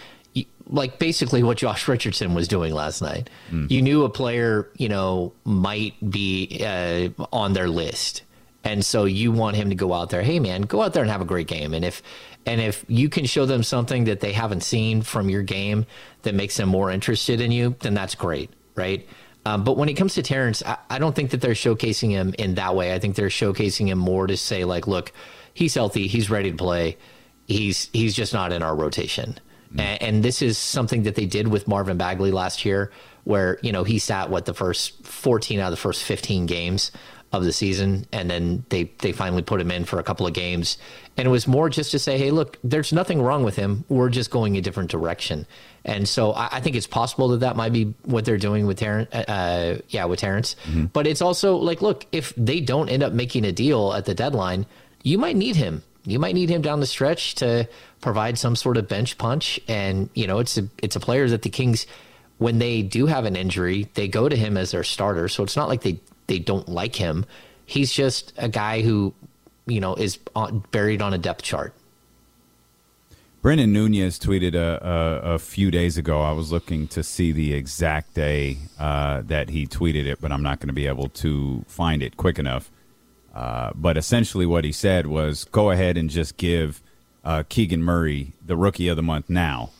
[0.67, 3.29] like basically what Josh Richardson was doing last night.
[3.51, 3.69] Mm.
[3.69, 8.23] You knew a player, you know, might be uh, on their list,
[8.63, 10.21] and so you want him to go out there.
[10.21, 11.73] Hey, man, go out there and have a great game.
[11.73, 12.01] And if
[12.45, 15.85] and if you can show them something that they haven't seen from your game
[16.23, 19.07] that makes them more interested in you, then that's great, right?
[19.45, 22.35] Um, but when it comes to Terrence, I, I, don't think that they're showcasing him
[22.37, 22.93] in that way.
[22.93, 25.11] I think they're showcasing him more to say like, look,
[25.53, 26.97] he's healthy, he's ready to play.
[27.47, 29.39] He's he's just not in our rotation.
[29.69, 29.79] Mm-hmm.
[29.79, 32.91] And, and, this is something that they did with Marvin Bagley last year,
[33.23, 36.91] where you know he sat what the first 14 out of the first 15 games
[37.33, 40.33] of the season, and then they they finally put him in for a couple of
[40.33, 40.77] games,
[41.17, 43.85] and it was more just to say, hey, look, there's nothing wrong with him.
[43.87, 45.45] We're just going a different direction.
[45.85, 48.79] And so I, I think it's possible that that might be what they're doing with
[48.79, 49.09] Terrence.
[49.13, 50.55] Uh, uh, yeah, with Terrence.
[50.65, 50.85] Mm-hmm.
[50.85, 54.13] But it's also like, look, if they don't end up making a deal at the
[54.13, 54.65] deadline,
[55.03, 55.83] you might need him.
[56.03, 57.67] You might need him down the stretch to
[58.01, 59.59] provide some sort of bench punch.
[59.67, 61.85] And you know, it's a it's a player that the Kings,
[62.39, 65.27] when they do have an injury, they go to him as their starter.
[65.29, 65.99] So it's not like they
[66.31, 67.25] they don't like him.
[67.65, 69.13] He's just a guy who
[69.71, 70.19] you know, is
[70.71, 71.73] buried on a depth chart.
[73.41, 76.21] Brendan Nunez tweeted a, a, a, few days ago.
[76.21, 80.43] I was looking to see the exact day uh, that he tweeted it, but I'm
[80.43, 82.69] not going to be able to find it quick enough.
[83.33, 86.83] Uh, but essentially, what he said was go ahead and just give
[87.23, 89.71] uh, Keegan Murray the rookie of the month now.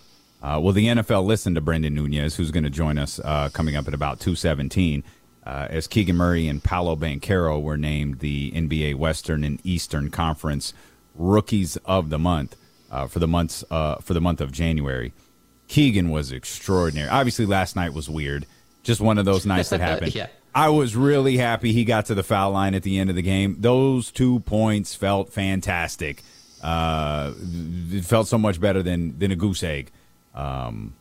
[0.42, 3.76] Uh, well, the NFL listened to Brendan Nunez, who's going to join us uh, coming
[3.76, 5.04] up at about 217,
[5.46, 10.74] uh, as Keegan Murray and Paolo Banchero were named the NBA Western and Eastern Conference
[11.16, 12.56] rookies of the month
[12.90, 15.14] uh, for the months uh, for the month of January.
[15.68, 17.10] Keegan was extraordinary.
[17.10, 18.46] Obviously, last night was weird.
[18.84, 20.14] Just one of those nights that happened.
[20.14, 20.28] yeah.
[20.54, 23.22] I was really happy he got to the foul line at the end of the
[23.22, 23.56] game.
[23.60, 26.24] Those two points felt fantastic.
[26.62, 27.34] Uh,
[27.90, 29.92] it felt so much better than than a goose egg.
[30.36, 30.94] Um,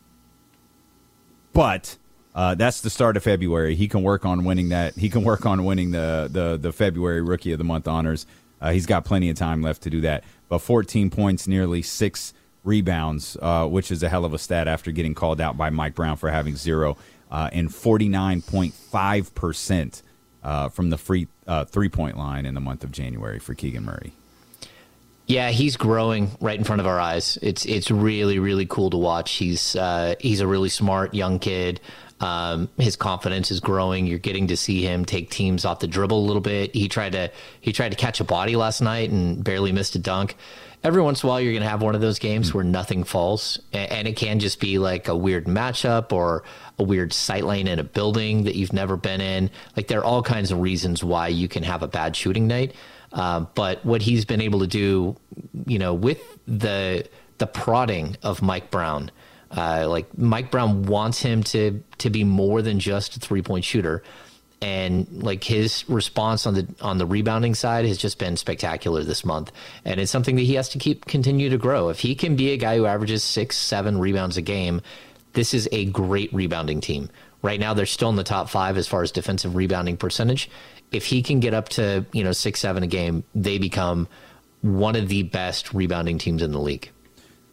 [1.53, 1.97] but
[2.35, 3.75] uh, that's the start of February.
[3.75, 4.95] He can work on winning that.
[4.95, 8.27] He can work on winning the the the February Rookie of the Month honors.
[8.61, 10.23] Uh, he's got plenty of time left to do that.
[10.49, 14.93] But 14 points, nearly six rebounds, uh, which is a hell of a stat after
[14.93, 16.97] getting called out by Mike Brown for having zero,
[17.31, 20.03] uh, and 49.5 percent
[20.43, 23.85] uh, from the free uh, three point line in the month of January for Keegan
[23.85, 24.13] Murray.
[25.27, 27.39] Yeah, he's growing right in front of our eyes.
[27.41, 29.33] It's it's really really cool to watch.
[29.33, 31.81] He's uh, he's a really smart young kid.
[32.21, 34.07] Um, his confidence is growing.
[34.07, 36.75] You're getting to see him take teams off the dribble a little bit.
[36.75, 37.31] He tried to
[37.61, 40.37] he tried to catch a body last night and barely missed a dunk.
[40.83, 42.59] Every once in a while, you're going to have one of those games mm-hmm.
[42.59, 46.43] where nothing falls, and it can just be like a weird matchup or
[46.79, 49.51] a weird sight lane in a building that you've never been in.
[49.77, 52.75] Like there are all kinds of reasons why you can have a bad shooting night.
[53.13, 55.17] Uh, but what he's been able to do,
[55.67, 57.07] you know, with the
[57.39, 59.11] the prodding of Mike Brown,
[59.57, 63.65] uh, like Mike Brown wants him to to be more than just a three point
[63.65, 64.03] shooter,
[64.63, 69.25] and like his response on the on the rebounding side has just been spectacular this
[69.25, 69.53] month,
[69.85, 71.89] and it's something that he has to keep continue to grow.
[71.89, 74.83] If he can be a guy who averages six seven rebounds a game,
[75.33, 77.11] this is a great rebounding team.
[77.43, 80.51] Right now, they're still in the top five as far as defensive rebounding percentage,
[80.93, 84.09] if he can get up to you know six seven a game, they become
[84.63, 86.91] one of the best rebounding teams in the league.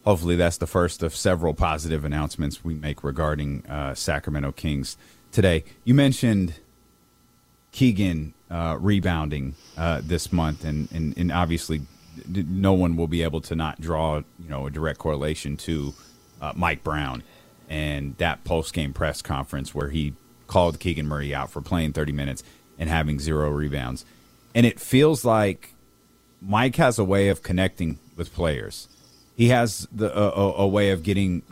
[0.08, 4.96] Hopefully, that's the first of several positive announcements we make regarding uh, Sacramento Kings
[5.34, 5.66] today.
[5.84, 6.54] You mentioned
[7.74, 11.82] Keegan uh, rebounding uh, this month, and, and and obviously,
[12.26, 15.94] no one will be able to not draw you know a direct correlation to
[16.40, 17.22] uh, Mike Brown
[17.68, 20.14] and that post game press conference where he
[20.48, 22.44] called Keegan Murray out for playing 30 minutes
[22.80, 24.06] and having zero rebounds.
[24.56, 25.74] And it feels like
[26.42, 28.88] Mike has a way of connecting with players.
[29.38, 31.44] He has the, a, a way of getting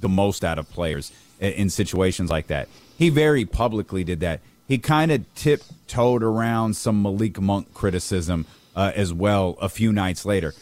[0.00, 2.68] the most out of players in, in situations like that.
[2.96, 4.40] He very publicly did that.
[4.68, 10.24] He kind of tiptoed around some Malik Monk criticism uh, as well a few nights
[10.24, 10.54] later.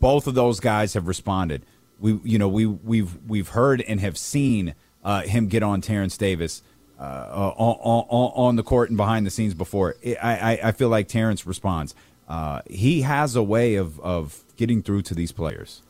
[0.00, 1.62] Both of those guys have responded.
[1.98, 6.16] We, you know, we we've we've heard and have seen uh, him get on Terence
[6.16, 6.62] Davis
[6.98, 9.96] uh, on, on, on, the court and behind the scenes before.
[10.22, 11.96] I, I, feel like Terence responds.
[12.28, 15.82] Uh, he has a way of, of getting through to these players.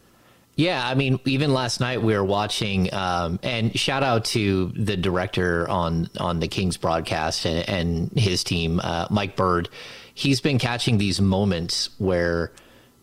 [0.56, 4.96] Yeah, I mean, even last night we were watching, um, and shout out to the
[4.96, 9.68] director on on the Kings broadcast and, and his team, uh, Mike Bird.
[10.14, 12.50] He's been catching these moments where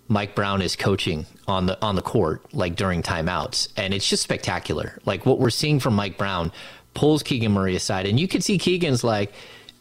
[0.08, 4.23] Mike Brown is coaching on the on the court, like during timeouts, and it's just
[4.23, 4.97] spectacular.
[5.05, 6.51] Like what we're seeing from Mike Brown
[6.95, 9.34] pulls Keegan Murray aside, and you can see Keegan's like,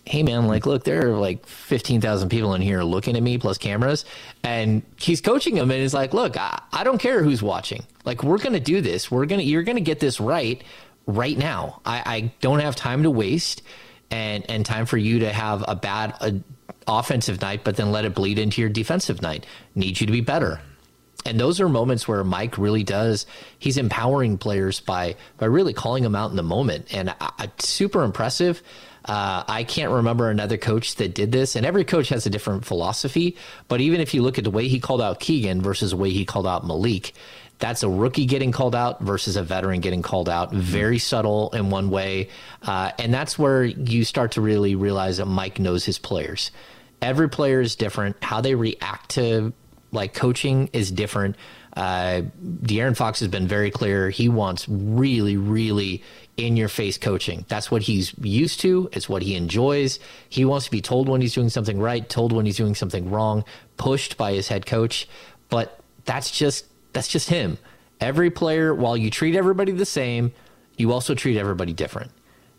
[0.09, 3.38] "Hey man, like look, there are like fifteen thousand people in here looking at me
[3.38, 4.05] plus cameras,"
[4.42, 7.85] and he's coaching him, and he's like, "Look, I, I don't care who's watching.
[8.05, 9.11] Like we're gonna do this.
[9.11, 10.62] We're gonna you're gonna get this right
[11.07, 11.81] right now.
[11.85, 13.62] I, I don't have time to waste."
[14.11, 16.42] And, and time for you to have a bad
[16.87, 19.44] offensive night, but then let it bleed into your defensive night.
[19.75, 20.62] Need you to be better.
[21.27, 23.27] And those are moments where Mike really does.
[23.59, 28.03] He's empowering players by by really calling them out in the moment, and I, super
[28.03, 28.62] impressive.
[29.05, 32.65] Uh, I can't remember another coach that did this, and every coach has a different
[32.65, 33.37] philosophy.
[33.69, 36.11] But even if you look at the way he called out Keegan versus the way
[36.11, 37.15] he called out Malik,
[37.59, 40.53] that's a rookie getting called out versus a veteran getting called out.
[40.53, 42.29] Very subtle in one way,
[42.63, 46.51] uh, and that's where you start to really realize that Mike knows his players.
[47.01, 48.17] Every player is different.
[48.23, 49.53] How they react to
[49.93, 51.37] like coaching is different.
[51.77, 54.11] Uh, De'Aaron Fox has been very clear.
[54.11, 56.03] He wants really, really
[56.38, 57.44] in your face coaching.
[57.48, 58.88] That's what he's used to.
[58.92, 59.98] It's what he enjoys.
[60.29, 63.11] He wants to be told when he's doing something right, told when he's doing something
[63.11, 63.44] wrong,
[63.77, 65.09] pushed by his head coach.
[65.51, 67.59] But that's just that's just him.
[68.01, 70.33] Every player, while you treat everybody the same,
[70.77, 72.12] you also treat everybody different.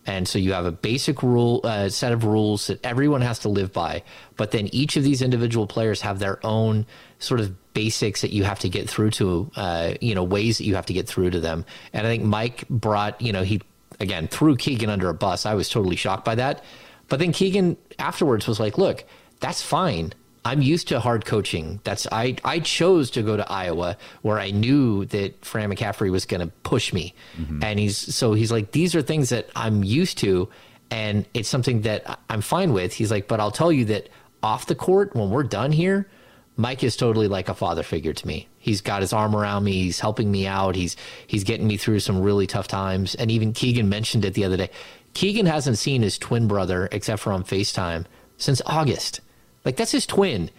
[0.09, 3.49] And so you have a basic rule uh, set of rules that everyone has to
[3.49, 4.01] live by,
[4.37, 6.87] but then each of these individual players have their own
[7.19, 10.63] sort of basics that you have to get through to, uh, you know, ways that
[10.63, 11.63] you have to get through to them.
[11.93, 13.61] And I think Mike brought, you know, he
[13.99, 15.45] again threw Keegan under a bus.
[15.45, 16.63] I was totally shocked by that.
[17.07, 19.03] But then Keegan afterwards was like, "Look,
[19.39, 20.13] that's fine.
[20.45, 21.81] I'm used to hard coaching.
[21.83, 26.25] That's I I chose to go to Iowa where I knew that Fran McCaffery was
[26.25, 27.63] going to push me, mm-hmm.
[27.63, 30.49] and he's so he's like these are things that I'm used to,
[30.91, 32.93] and it's something that I'm fine with.
[32.93, 34.09] He's like, but I'll tell you that
[34.41, 36.07] off the court when we're done here,
[36.55, 38.47] Mike is totally like a father figure to me.
[38.57, 39.73] He's got his arm around me.
[39.73, 40.75] He's helping me out.
[40.75, 40.95] He's
[41.27, 43.15] he's getting me through some really tough times.
[43.15, 44.69] And even Keegan mentioned it the other day.
[45.13, 48.05] Keegan hasn't seen his twin brother except for on FaceTime
[48.37, 49.21] since August.
[49.65, 50.49] Like that's his twin.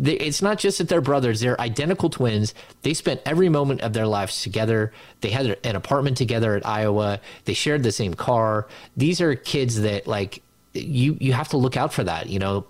[0.00, 2.54] It's not just that they're brothers; they're identical twins.
[2.82, 4.92] They spent every moment of their lives together.
[5.22, 7.20] They had an apartment together at Iowa.
[7.46, 8.68] They shared the same car.
[8.96, 10.42] These are kids that like
[10.74, 11.16] you.
[11.20, 12.28] You have to look out for that.
[12.28, 12.66] You know,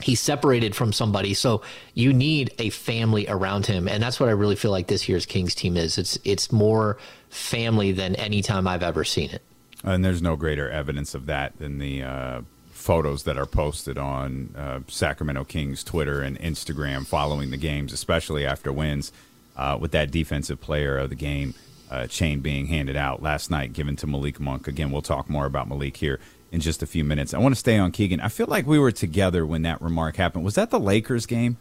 [0.00, 1.62] he's separated from somebody so
[1.94, 5.26] you need a family around him and that's what i really feel like this year's
[5.26, 6.98] kings team is it's it's more
[7.30, 9.42] family than any time i've ever seen it
[9.84, 12.40] and there's no greater evidence of that than the uh,
[12.88, 18.46] photos that are posted on uh, Sacramento Kings Twitter and Instagram following the games, especially
[18.46, 19.12] after wins,
[19.58, 21.52] uh, with that defensive player of the game
[21.90, 24.66] uh, chain being handed out last night, given to Malik Monk.
[24.66, 26.18] Again, we'll talk more about Malik here
[26.50, 27.34] in just a few minutes.
[27.34, 28.20] I want to stay on Keegan.
[28.22, 30.46] I feel like we were together when that remark happened.
[30.46, 31.58] Was that the Lakers game?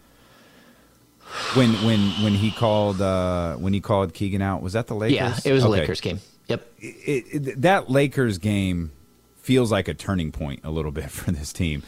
[1.56, 5.18] When when when he called uh, when he called Keegan out, was that the Lakers?
[5.18, 5.78] Yeah, it was okay.
[5.78, 6.22] a Lakers game.
[6.48, 6.72] Yep.
[6.80, 8.92] It, it, that Lakers game
[9.48, 11.82] feels like a turning point a little bit for this team.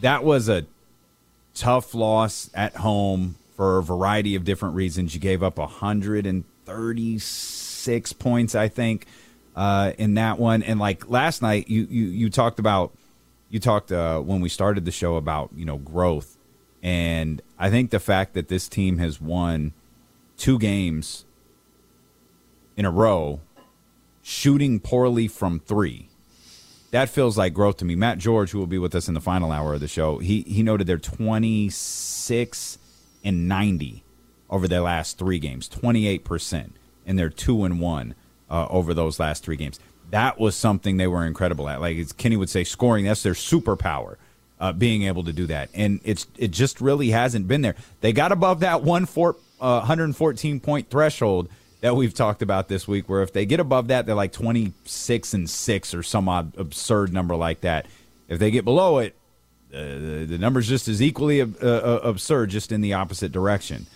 [0.00, 0.64] That was a
[1.54, 5.14] tough loss at home for a variety of different reasons.
[5.14, 9.04] You gave up 136 points, I think,
[9.54, 10.62] uh, in that one.
[10.62, 12.96] And like last night, you you, you talked about
[13.50, 16.38] you talked uh, when we started the show about you know growth,
[16.82, 19.74] and I think the fact that this team has won
[20.38, 21.26] two games
[22.78, 23.40] in a row,
[24.22, 26.08] shooting poorly from three
[26.94, 27.96] that feels like growth to me.
[27.96, 30.42] Matt George, who will be with us in the final hour of the show, he
[30.42, 32.78] he noted they're 26
[33.24, 34.04] and 90
[34.48, 38.14] over their last three games, 28 percent, and they're two and one
[38.48, 39.80] uh, over those last three games.
[40.10, 41.80] That was something they were incredible at.
[41.80, 43.06] Like Kenny would say, scoring.
[43.06, 44.14] That's their superpower.
[44.60, 47.74] Uh, being able to do that, and it's it just really hasn't been there.
[48.02, 51.48] They got above that one four, uh, 114 point threshold
[51.84, 55.34] that we've talked about this week, where if they get above that, they're like 26
[55.34, 57.84] and 6 or some odd absurd number like that.
[58.26, 59.14] If they get below it,
[59.70, 63.86] uh, the number's just as equally uh, uh, absurd, just in the opposite direction.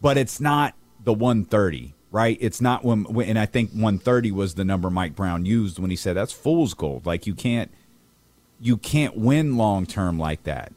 [0.00, 2.38] But it's not the 130, right?
[2.40, 5.90] It's not when, when, and I think 130 was the number Mike Brown used when
[5.90, 7.06] he said that's fool's gold.
[7.06, 7.72] Like you can't,
[8.60, 10.72] you can't win long term like that.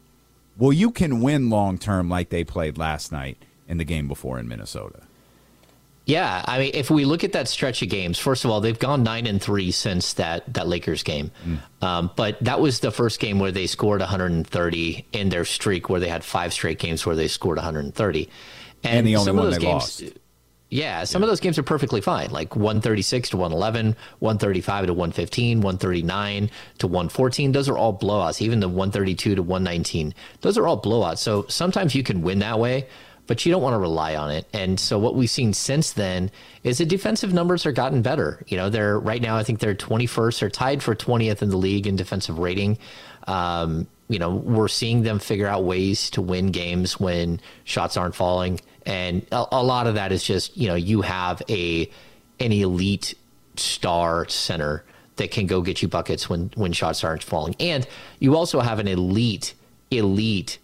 [0.58, 4.36] Well, you can win long term like they played last night in the game before
[4.40, 5.02] in Minnesota.
[6.10, 8.78] Yeah, I mean, if we look at that stretch of games, first of all, they've
[8.78, 11.86] gone nine and three since that that Lakers game, mm.
[11.86, 16.00] um, but that was the first game where they scored 130 in their streak, where
[16.00, 18.28] they had five straight games where they scored 130,
[18.82, 20.02] and, and the only one they games, lost.
[20.68, 21.26] Yeah, some yeah.
[21.26, 26.86] of those games are perfectly fine, like 136 to 111, 135 to 115, 139 to
[26.88, 27.52] 114.
[27.52, 28.42] Those are all blowouts.
[28.42, 31.18] Even the 132 to 119, those are all blowouts.
[31.18, 32.88] So sometimes you can win that way
[33.30, 34.44] but you don't want to rely on it.
[34.52, 36.32] And so what we've seen since then
[36.64, 38.42] is the defensive numbers are gotten better.
[38.48, 41.56] You know, they're right now I think they're 21st or tied for 20th in the
[41.56, 42.76] league in defensive rating.
[43.28, 48.16] Um, you know, we're seeing them figure out ways to win games when shots aren't
[48.16, 51.88] falling, and a, a lot of that is just you know you have a
[52.40, 53.14] an elite
[53.56, 54.84] star center
[55.16, 57.86] that can go get you buckets when when shots aren't falling, and
[58.18, 59.54] you also have an elite
[59.92, 60.58] elite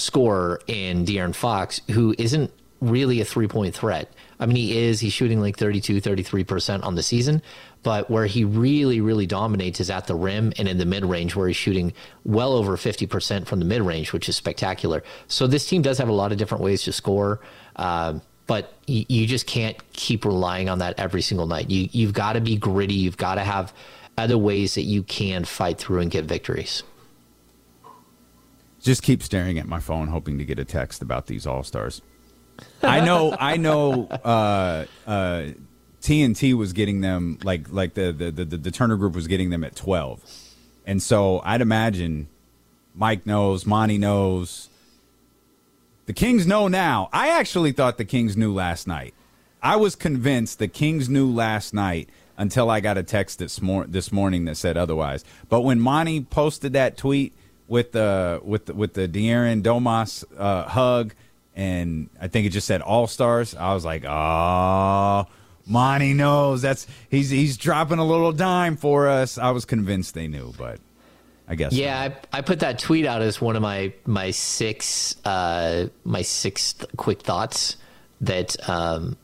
[0.00, 4.10] scorer in De'Aaron Fox who isn't really a three point threat.
[4.38, 7.42] I mean, he is, he's shooting like 32, 33% on the season,
[7.82, 11.36] but where he really, really dominates is at the rim and in the mid range,
[11.36, 11.92] where he's shooting
[12.24, 15.02] well over 50% from the mid range, which is spectacular.
[15.28, 17.40] So this team does have a lot of different ways to score.
[17.76, 21.70] Uh, but you, just can't keep relying on that every single night.
[21.70, 22.94] You, you've got to be gritty.
[22.94, 23.72] You've got to have
[24.18, 26.82] other ways that you can fight through and get victories
[28.80, 32.02] just keep staring at my phone, hoping to get a text about these All Stars.
[32.82, 34.06] I know, I know.
[34.06, 35.46] Uh, uh,
[36.02, 39.64] TNT was getting them like like the, the the the Turner Group was getting them
[39.64, 40.22] at twelve,
[40.86, 42.28] and so I'd imagine
[42.94, 44.68] Mike knows, Monty knows.
[46.06, 47.08] The Kings know now.
[47.12, 49.14] I actually thought the Kings knew last night.
[49.62, 53.86] I was convinced the Kings knew last night until I got a text this, mor-
[53.86, 55.24] this morning that said otherwise.
[55.48, 57.34] But when Monty posted that tweet
[57.70, 61.14] with the with the, with the De'Aaron Domas uh, hug,
[61.54, 65.26] and I think it just said All Stars, I was like, oh.
[65.66, 69.38] Monty knows that's he's he's dropping a little dime for us.
[69.38, 70.80] I was convinced they knew, but
[71.46, 71.72] I guess.
[71.72, 72.00] Yeah,
[72.32, 76.74] I, I, put that tweet out as one of my my six uh, my six
[76.96, 77.76] quick thoughts
[78.22, 79.16] that um,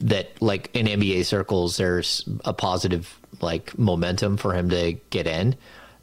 [0.00, 5.54] that like in NBA circles there's a positive like momentum for him to get in.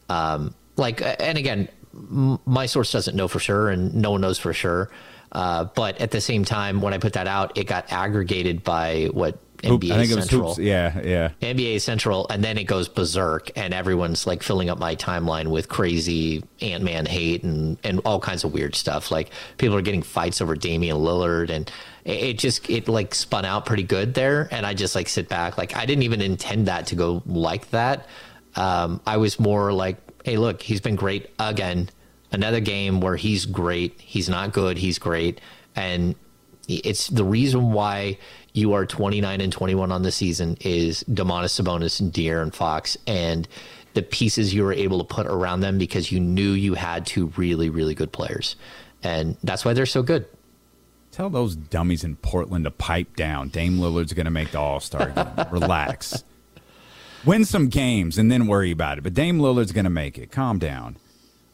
[0.08, 4.54] Um, like and again, my source doesn't know for sure, and no one knows for
[4.54, 4.90] sure.
[5.32, 9.10] Uh, but at the same time, when I put that out, it got aggregated by
[9.12, 10.12] what NBA Central.
[10.12, 10.60] It was hoops.
[10.60, 11.32] Yeah, yeah.
[11.42, 15.68] NBA Central, and then it goes berserk, and everyone's like filling up my timeline with
[15.68, 19.12] crazy Ant Man hate and and all kinds of weird stuff.
[19.12, 21.72] Like people are getting fights over Damian Lillard, and
[22.06, 24.48] it, it just it like spun out pretty good there.
[24.52, 27.72] And I just like sit back, like I didn't even intend that to go like
[27.72, 28.08] that.
[28.56, 29.98] Um, I was more like,
[30.28, 31.90] hey, look, he's been great again.
[32.34, 34.02] Another game where he's great.
[34.02, 34.78] He's not good.
[34.78, 35.40] He's great,
[35.74, 36.16] and
[36.68, 38.18] it's the reason why
[38.52, 43.48] you are 29 and 21 on the season is Domantas Sabonis and De'Aaron Fox and
[43.94, 47.28] the pieces you were able to put around them because you knew you had two
[47.38, 48.58] really, really good players.
[49.02, 50.26] And that's why they're so good.
[51.14, 53.48] Tell those dummies in Portland to pipe down.
[53.48, 55.46] Dame Lillard's going to make the All Star game.
[55.52, 56.26] Relax.
[57.26, 59.04] Win some games and then worry about it.
[59.04, 60.32] But Dame Lillard's going to make it.
[60.32, 60.98] Calm down.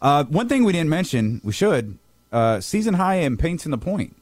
[0.02, 1.98] Uh, one thing we didn't mention, we should,
[2.32, 4.16] uh, season high in paints in the point.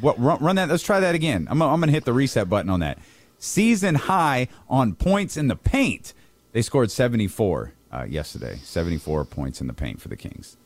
[0.00, 0.68] What run, run, that?
[0.68, 1.46] Let's try that again.
[1.50, 2.98] I'm, I'm going to hit the reset button on that.
[3.38, 6.12] Season high on points in the paint.
[6.52, 8.58] They scored 74 uh, yesterday.
[8.62, 10.56] 74 points in the paint for the Kings.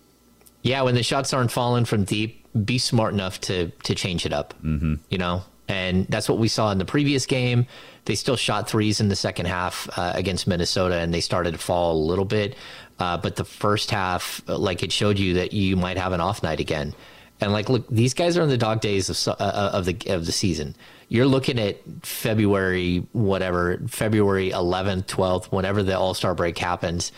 [0.62, 4.32] Yeah, when the shots aren't falling from deep, be smart enough to to change it
[4.32, 4.54] up.
[4.64, 4.94] Mm-hmm.
[5.10, 7.66] You know, and that's what we saw in the previous game.
[8.04, 11.58] They still shot threes in the second half uh, against Minnesota, and they started to
[11.58, 12.54] fall a little bit.
[12.98, 16.42] Uh, but the first half, like it showed you that you might have an off
[16.42, 16.94] night again.
[17.40, 19.96] And like, look, these guys are in the dog days of uh, uh, of the
[20.08, 20.74] of the season.
[21.08, 27.12] You're looking at February, whatever, February 11th, 12th, whenever the All Star break happens.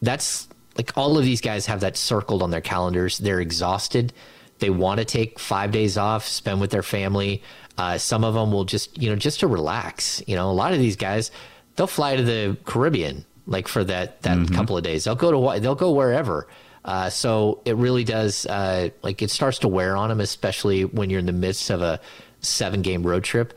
[0.00, 3.18] That's like all of these guys have that circled on their calendars.
[3.18, 4.12] They're exhausted.
[4.60, 7.42] They want to take five days off, spend with their family.
[7.78, 10.22] Uh, some of them will just, you know, just to relax.
[10.26, 11.30] You know, a lot of these guys,
[11.76, 14.54] they'll fly to the Caribbean like for that that mm-hmm.
[14.54, 15.04] couple of days.
[15.04, 16.46] They'll go to they'll go wherever
[16.88, 21.10] uh, so it really does, uh, like, it starts to wear on them, especially when
[21.10, 22.00] you're in the midst of a
[22.40, 23.52] seven game road trip.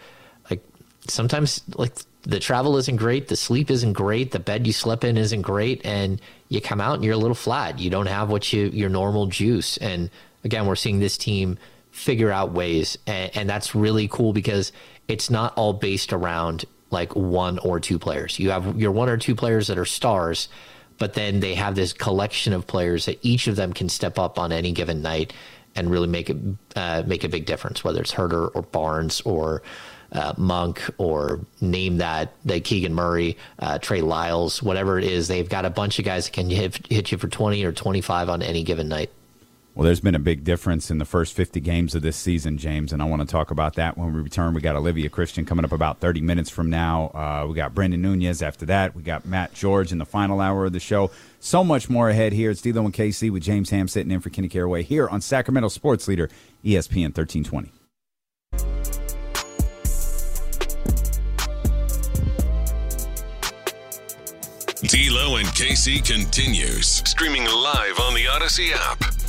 [0.49, 0.61] Like,
[1.07, 1.93] sometimes, like,
[2.23, 5.79] the travel isn't great, the sleep isn't great, the bed you sleep in isn't great,
[5.85, 7.79] and you come out and you're a little flat.
[7.79, 9.77] You don't have what you your normal juice.
[9.77, 10.09] And
[10.43, 11.57] again, we're seeing this team
[11.91, 14.71] figure out ways, and, and that's really cool because
[15.07, 18.39] it's not all based around like one or two players.
[18.39, 20.49] You have your one or two players that are stars
[21.01, 24.37] but then they have this collection of players that each of them can step up
[24.37, 25.33] on any given night
[25.75, 26.37] and really make it
[26.75, 29.63] uh, make a big difference, whether it's Huerter or Barnes or
[30.11, 35.27] uh, Monk or name that the Keegan Murray, uh, Trey Lyles, whatever it is.
[35.27, 38.01] They've got a bunch of guys that can hit, hit you for twenty or twenty
[38.01, 39.09] five on any given night.
[39.73, 42.91] Well, there's been a big difference in the first 50 games of this season, James,
[42.91, 44.53] and I want to talk about that when we return.
[44.53, 47.05] We got Olivia Christian coming up about 30 minutes from now.
[47.13, 48.93] Uh, we got Brendan Nunez after that.
[48.95, 51.09] We got Matt George in the final hour of the show.
[51.39, 52.51] So much more ahead here.
[52.51, 55.69] It's D'Lo and KC with James Ham sitting in for Kenny Caraway here on Sacramento
[55.69, 56.29] Sports Leader,
[56.65, 57.71] ESPN 1320.
[64.83, 69.20] D'Lo and KC continues streaming live on the Audacy app.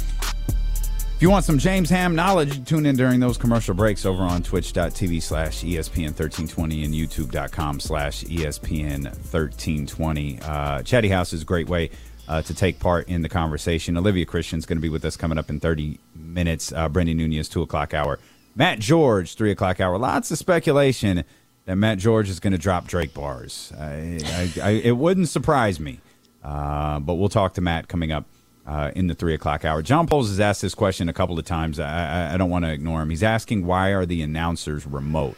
[1.22, 4.42] If you want some James Ham knowledge, tune in during those commercial breaks over on
[4.42, 10.40] twitch.tv slash ESPN 1320 and youtube.com slash ESPN 1320.
[10.42, 11.90] Uh, Chatty House is a great way
[12.26, 13.96] uh, to take part in the conversation.
[13.96, 16.72] Olivia Christian's going to be with us coming up in 30 minutes.
[16.72, 18.18] Uh, Brendan Nunez, 2 o'clock hour.
[18.56, 19.98] Matt George, 3 o'clock hour.
[19.98, 21.22] Lots of speculation
[21.66, 23.72] that Matt George is going to drop Drake bars.
[23.78, 26.00] I, I, I, it wouldn't surprise me.
[26.42, 28.24] Uh, but we'll talk to Matt coming up
[28.66, 29.82] uh, in the three o'clock hour.
[29.82, 31.80] John Poles has asked this question a couple of times.
[31.80, 33.10] I, I, I don't want to ignore him.
[33.10, 35.36] He's asking why are the announcers remote?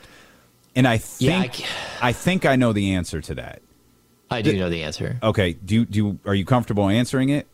[0.76, 1.66] And I think yeah,
[2.00, 3.62] I, I, think I know the answer to that.
[4.30, 5.18] I do know the answer.
[5.22, 5.52] Okay.
[5.52, 7.46] Do you, do you, are you comfortable answering it?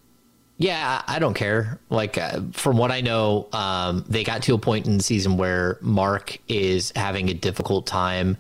[0.57, 1.79] Yeah, I don't care.
[1.89, 5.37] Like uh, from what I know, um, they got to a point in the season
[5.37, 8.37] where Mark is having a difficult time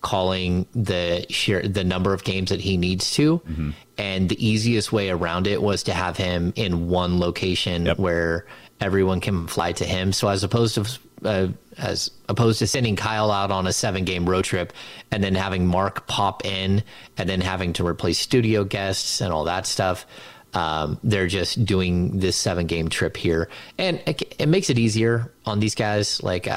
[0.00, 3.70] calling the sheer the number of games that he needs to mm-hmm.
[3.96, 7.98] and the easiest way around it was to have him in one location yep.
[7.98, 8.46] where
[8.80, 10.86] everyone can fly to him so as opposed to
[11.24, 14.72] uh, as opposed to sending Kyle out on a seven game road trip
[15.10, 16.82] and then having Mark pop in
[17.16, 20.06] and then having to replace studio guests and all that stuff.
[20.54, 25.30] Um, they're just doing this seven game trip here, and it, it, makes it easier
[25.44, 26.22] on these guys.
[26.22, 26.48] Like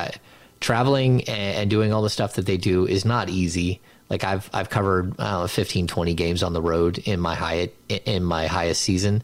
[0.61, 3.81] traveling and, doing all the stuff that they do is not easy.
[4.09, 8.23] Like I've I've covered uh, 15, 20 games on the road in my high in
[8.23, 9.23] my highest season,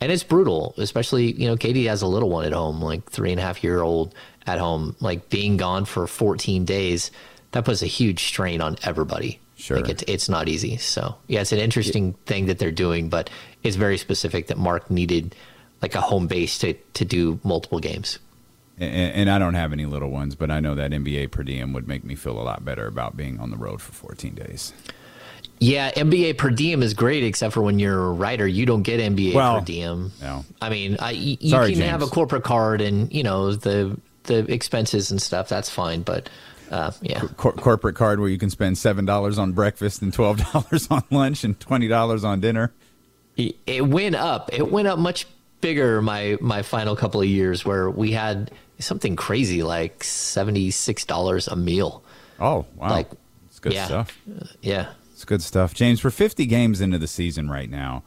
[0.00, 0.74] and it's brutal.
[0.76, 3.64] Especially you know Katie has a little one at home, like three and a half
[3.64, 4.14] year old
[4.46, 4.94] at home.
[5.00, 7.10] Like being gone for 14 days,
[7.52, 9.40] that puts a huge strain on everybody.
[9.56, 9.76] Sure.
[9.76, 10.76] Like it's, it's not easy.
[10.78, 12.16] So, yeah, it's an interesting yeah.
[12.26, 13.30] thing that they're doing, but
[13.62, 15.34] it's very specific that Mark needed
[15.80, 18.18] like a home base to, to do multiple games.
[18.78, 21.72] And, and, I don't have any little ones, but I know that NBA per diem
[21.72, 24.72] would make me feel a lot better about being on the road for 14 days.
[25.60, 28.98] Yeah, NBA per diem is great, except for when you're a writer, you don't get
[28.98, 30.10] NBA well, per diem.
[30.20, 31.90] No, I mean, I, you, Sorry, can James.
[31.90, 35.48] have a corporate card and you know the the expenses and stuff.
[35.48, 36.28] That's fine, but
[36.70, 37.20] uh, yeah.
[37.36, 41.04] Cor- corporate card where you can spend seven dollars on breakfast and twelve dollars on
[41.10, 42.72] lunch and twenty dollars on dinner.
[43.36, 44.50] It went up.
[44.52, 45.26] It went up much
[45.60, 51.04] bigger my my final couple of years where we had something crazy like seventy six
[51.04, 52.02] dollars a meal.
[52.40, 52.90] Oh wow!
[52.90, 53.10] Like
[53.46, 54.18] it's good yeah, stuff.
[54.60, 55.74] Yeah, it's good stuff.
[55.74, 58.02] James, we're fifty games into the season right now.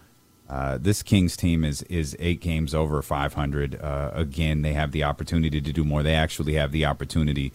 [0.50, 3.80] Uh, this Kings team is is eight games over 500.
[3.82, 6.04] Uh, again, they have the opportunity to do more.
[6.04, 7.52] They actually have the opportunity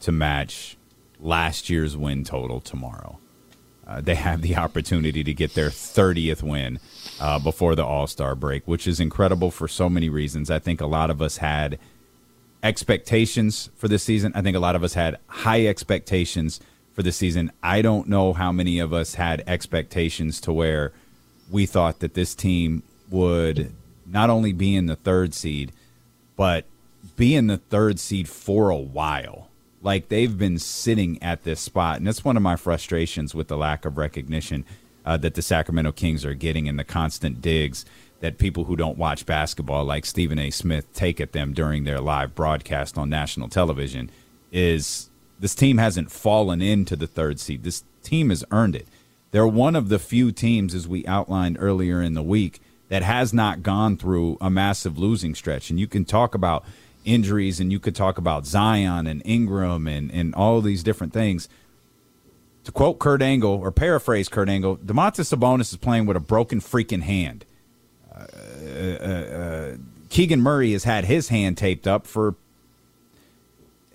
[0.00, 0.76] to match
[1.18, 3.18] last year's win total tomorrow.
[3.86, 6.78] Uh, they have the opportunity to get their 30th win
[7.20, 10.50] uh, before the All Star break, which is incredible for so many reasons.
[10.50, 11.78] I think a lot of us had
[12.66, 14.32] expectations for this season.
[14.34, 16.60] I think a lot of us had high expectations
[16.94, 17.52] for the season.
[17.62, 20.92] I don't know how many of us had expectations to where
[21.48, 23.72] we thought that this team would
[24.04, 25.70] not only be in the third seed,
[26.36, 26.64] but
[27.16, 29.48] be in the third seed for a while.
[29.80, 31.98] Like they've been sitting at this spot.
[31.98, 34.64] And that's one of my frustrations with the lack of recognition
[35.04, 37.84] uh, that the Sacramento Kings are getting and the constant digs
[38.20, 40.50] that people who don't watch basketball, like Stephen A.
[40.50, 44.10] Smith, take at them during their live broadcast on national television.
[44.50, 47.62] Is this team hasn't fallen into the third seed.
[47.62, 48.88] This team has earned it.
[49.32, 53.34] They're one of the few teams, as we outlined earlier in the week, that has
[53.34, 55.70] not gone through a massive losing stretch.
[55.70, 56.64] And you can talk about
[57.04, 61.48] injuries and you could talk about Zion and Ingram and, and all these different things.
[62.64, 66.60] To quote Kurt Angle or paraphrase Kurt Angle, Domantas Sabonis is playing with a broken
[66.60, 67.44] freaking hand.
[68.16, 69.76] Uh,
[70.08, 72.36] Keegan Murray has had his hand taped up for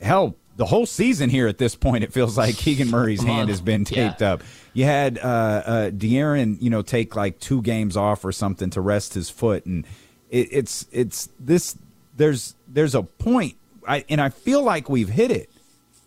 [0.02, 2.04] hell the whole season here at this point.
[2.04, 4.34] It feels like Keegan Murray's hand has been taped yeah.
[4.34, 4.44] up.
[4.74, 8.82] You had uh, uh, De'Aaron, you know, take like two games off or something to
[8.82, 9.86] rest his foot, and
[10.30, 11.78] it, it's it's this.
[12.16, 13.56] There's there's a point,
[13.88, 15.50] I, and I feel like we've hit it.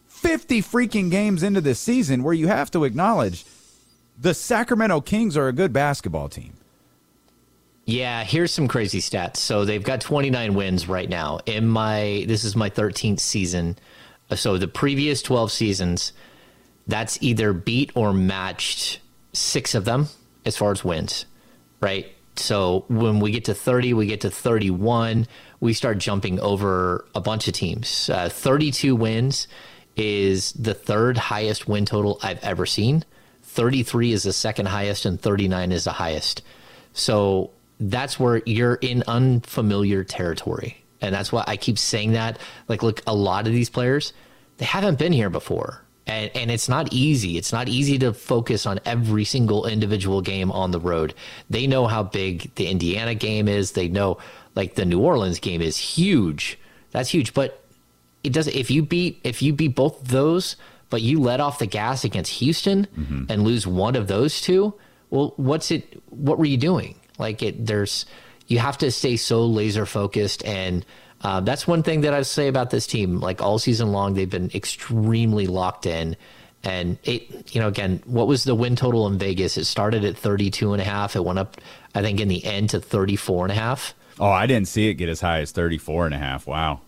[0.06, 3.44] Fifty freaking games into this season, where you have to acknowledge
[4.18, 6.54] the Sacramento Kings are a good basketball team.
[7.86, 9.36] Yeah, here's some crazy stats.
[9.36, 11.40] So they've got 29 wins right now.
[11.46, 13.76] In my this is my 13th season.
[14.34, 16.12] So the previous 12 seasons,
[16.86, 19.00] that's either beat or matched
[19.32, 20.08] six of them
[20.46, 21.26] as far as wins,
[21.80, 22.10] right?
[22.36, 25.26] So when we get to 30, we get to 31,
[25.60, 28.10] we start jumping over a bunch of teams.
[28.10, 29.46] Uh, 32 wins
[29.96, 33.04] is the third highest win total I've ever seen.
[33.42, 36.42] 33 is the second highest, and 39 is the highest.
[36.92, 37.50] So
[37.80, 40.84] that's where you're in unfamiliar territory.
[41.00, 42.38] And that's why I keep saying that.
[42.68, 44.12] Like, look, a lot of these players,
[44.56, 47.38] they haven't been here before and, and it's not easy.
[47.38, 51.14] It's not easy to focus on every single individual game on the road.
[51.48, 53.72] They know how big the Indiana game is.
[53.72, 54.18] They know
[54.54, 56.58] like the New Orleans game is huge.
[56.90, 57.32] That's huge.
[57.32, 57.64] But
[58.22, 60.56] it doesn't, if you beat if you beat both those,
[60.90, 63.24] but you let off the gas against Houston mm-hmm.
[63.30, 64.74] and lose one of those two,
[65.10, 66.02] well, what's it?
[66.10, 67.00] What were you doing?
[67.18, 68.06] Like it, there's
[68.46, 70.84] you have to stay so laser focused and
[71.24, 73.18] uh, that's one thing that I say about this team.
[73.18, 76.16] Like all season long, they've been extremely locked in.
[76.62, 79.56] And it, you know, again, what was the win total in Vegas?
[79.56, 81.16] It started at 32 and a half.
[81.16, 81.56] It went up,
[81.94, 83.94] I think, in the end to 34 and a half.
[84.20, 86.46] Oh, I didn't see it get as high as 34 and a half.
[86.46, 86.80] Wow.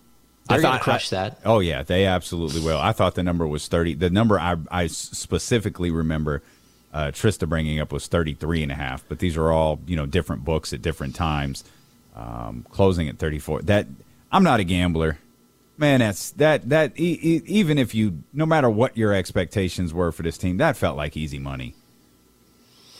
[0.47, 1.41] They're going to crush I, that.
[1.43, 2.77] Oh, yeah, they absolutely will.
[2.77, 3.95] I thought the number was 30.
[3.95, 6.41] The number I, I specifically remember
[6.97, 10.07] uh, Trista bringing up was 33 and a half, but these are all, you know,
[10.07, 11.63] different books at different times.
[12.15, 13.61] Um, closing at 34.
[13.61, 13.85] That
[14.31, 15.19] I'm not a gambler.
[15.77, 20.11] Man, that's that that e- e- even if you no matter what your expectations were
[20.11, 21.75] for this team, that felt like easy money.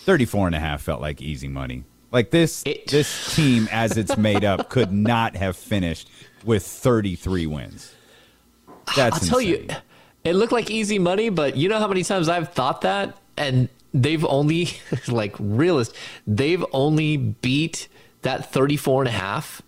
[0.03, 1.83] 34 and a half felt like easy money.
[2.11, 2.85] Like this it.
[2.85, 6.07] this team as it's made up could not have finished
[6.45, 7.95] with 33 wins.
[8.95, 9.67] That's I'll tell you,
[10.23, 13.69] it looked like easy money, but you know how many times I've thought that, and
[13.93, 14.69] they've only
[15.07, 17.88] like realist, they've only beat
[18.21, 19.61] that 34 and a half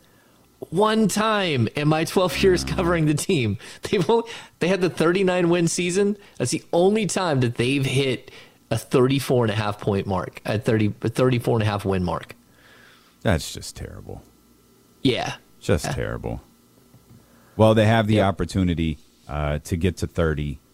[0.72, 3.58] one time in my 12 years covering the team.
[3.84, 6.18] They've only, they had the 39 win season.
[6.38, 8.30] That's the only time that they've hit
[8.70, 12.36] a 34 and a half point mark, at 30 34 and a half win mark.
[13.22, 14.22] That's just terrible.
[15.02, 15.36] Yeah.
[15.60, 15.94] Just Yeah.
[15.94, 16.42] terrible.
[17.58, 18.98] Well, they have the opportunity
[19.28, 20.69] uh, to get to 30 uh,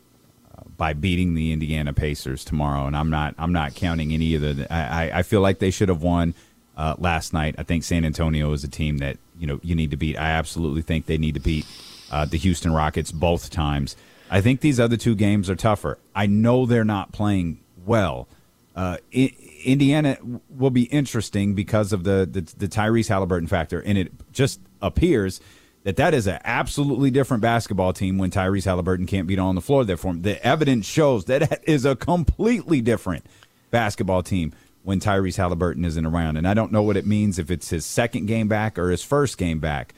[0.78, 3.36] by beating the Indiana Pacers tomorrow, and I'm not.
[3.38, 4.67] I'm not counting any of the.
[4.73, 6.34] I, I- feel like they should have won
[6.78, 7.55] uh, last night.
[7.57, 10.17] I think San Antonio is a team that you know you need to beat.
[10.17, 11.65] I absolutely think they need to beat
[12.11, 13.95] uh, the Houston Rockets both times.
[14.30, 15.97] I think these other two games are tougher.
[16.15, 18.28] I know they're not playing well.
[18.76, 19.32] Uh, I,
[19.63, 20.17] Indiana
[20.49, 25.39] will be interesting because of the, the the Tyrese Halliburton factor, and it just appears
[25.86, 29.61] that that is an absolutely different basketball team when Tyrese Halliburton can't beat on the
[29.61, 30.23] floor there for him.
[30.23, 33.25] The evidence shows that it is a completely different
[33.71, 34.51] basketball team
[34.83, 37.86] when Tyrese Halliburton isn't around, and I don't know what it means if it's his
[37.86, 39.93] second game back or his first game back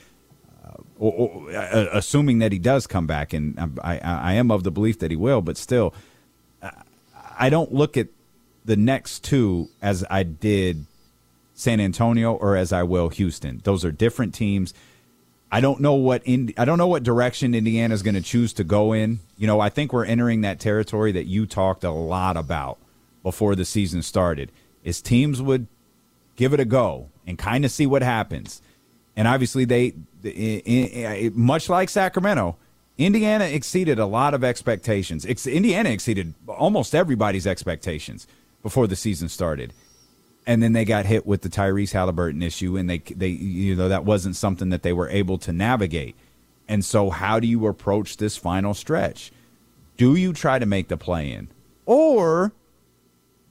[1.00, 4.64] or, or, uh, assuming that he does come back, and I, I, I am of
[4.64, 5.94] the belief that he will, but still,
[6.62, 6.72] I-
[7.40, 8.08] I don't look at
[8.66, 10.86] the next two as I did
[11.54, 13.62] San Antonio or as I will Houston.
[13.64, 14.74] Those are different teams.
[15.52, 18.54] I don't know what in, I don't know what direction Indiana is going to choose
[18.54, 19.20] to go in.
[19.38, 22.78] You know, I think we're entering that territory that you talked a lot about
[23.24, 24.52] before the season started.
[24.84, 25.68] Is teams would
[26.36, 28.62] give it a go and kind of see what happens.
[29.16, 29.94] And obviously, they,
[31.34, 32.56] much like Sacramento,
[32.98, 35.26] Indiana exceeded a lot of expectations.
[35.26, 38.28] Indiana exceeded almost everybody's expectations
[38.64, 39.74] before the season started.
[40.48, 43.90] And then they got hit with the Tyrese Halliburton issue, and they, they, you know,
[43.90, 46.16] that wasn't something that they were able to navigate.
[46.68, 49.32] And so, how do you approach this final stretch?
[49.98, 51.50] Do you try to make the play in,
[51.86, 52.54] or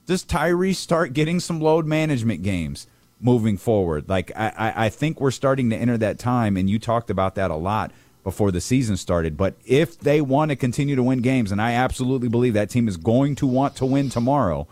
[0.07, 2.87] does Tyrese start getting some load management games
[3.19, 4.09] moving forward?
[4.09, 7.35] Like I, I, I think we're starting to enter that time, and you talked about
[7.35, 7.91] that a lot
[8.23, 9.37] before the season started.
[9.37, 12.87] But if they want to continue to win games, and I absolutely believe that team
[12.87, 14.67] is going to want to win tomorrow,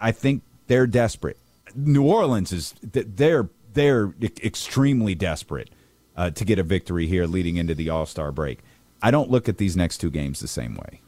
[0.00, 1.38] I think they're desperate.
[1.74, 5.70] New Orleans is they're they're extremely desperate
[6.16, 8.60] uh, to get a victory here leading into the All Star break.
[9.02, 11.00] I don't look at these next two games the same way.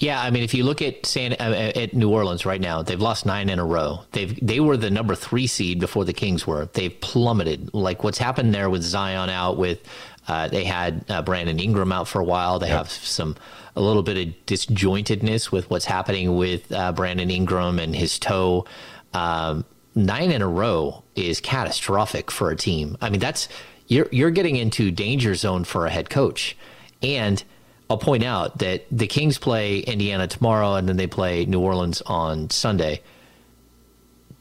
[0.00, 3.00] Yeah, I mean, if you look at San uh, at New Orleans right now, they've
[3.00, 4.04] lost nine in a row.
[4.12, 6.66] They've they were the number three seed before the Kings were.
[6.66, 7.74] They've plummeted.
[7.74, 9.80] Like what's happened there with Zion out, with
[10.28, 12.58] uh, they had uh, Brandon Ingram out for a while.
[12.58, 13.34] They have some
[13.74, 18.66] a little bit of disjointedness with what's happening with uh, Brandon Ingram and his toe.
[19.14, 19.64] Um,
[19.94, 22.98] nine in a row is catastrophic for a team.
[23.00, 23.48] I mean, that's
[23.86, 26.56] you're you're getting into danger zone for a head coach,
[27.02, 27.42] and
[27.88, 32.02] I'll point out that the Kings play Indiana tomorrow, and then they play New Orleans
[32.02, 33.00] on Sunday.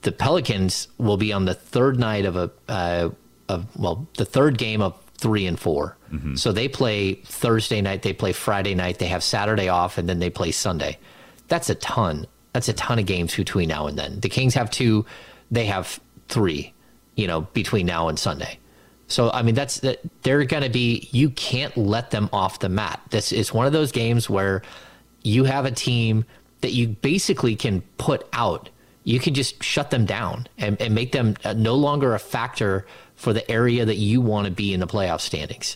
[0.01, 3.09] The Pelicans will be on the third night of a uh,
[3.47, 6.36] of well, the third game of three and 4 mm-hmm.
[6.36, 10.20] So they play Thursday night, they play Friday night, they have Saturday off, and then
[10.20, 10.97] they play Sunday.
[11.47, 12.28] That's a ton.
[12.53, 14.20] That's a ton of games between now and then.
[14.20, 15.05] The Kings have two,
[15.51, 16.74] they have three.
[17.15, 18.59] You know, between now and Sunday.
[19.07, 20.01] So I mean, that's that.
[20.22, 21.09] They're going to be.
[21.11, 23.01] You can't let them off the mat.
[23.09, 24.61] This is one of those games where
[25.24, 26.26] you have a team
[26.61, 28.70] that you basically can put out.
[29.03, 32.86] You can just shut them down and, and make them no longer a factor
[33.18, 35.76] for the area that you want to be in the playoff standings.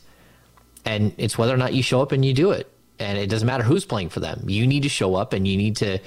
[0.85, 2.71] And it's whether or not you show up and you do it.
[2.99, 4.45] And it doesn't matter who's playing for them.
[4.47, 5.99] You need to show up and you need to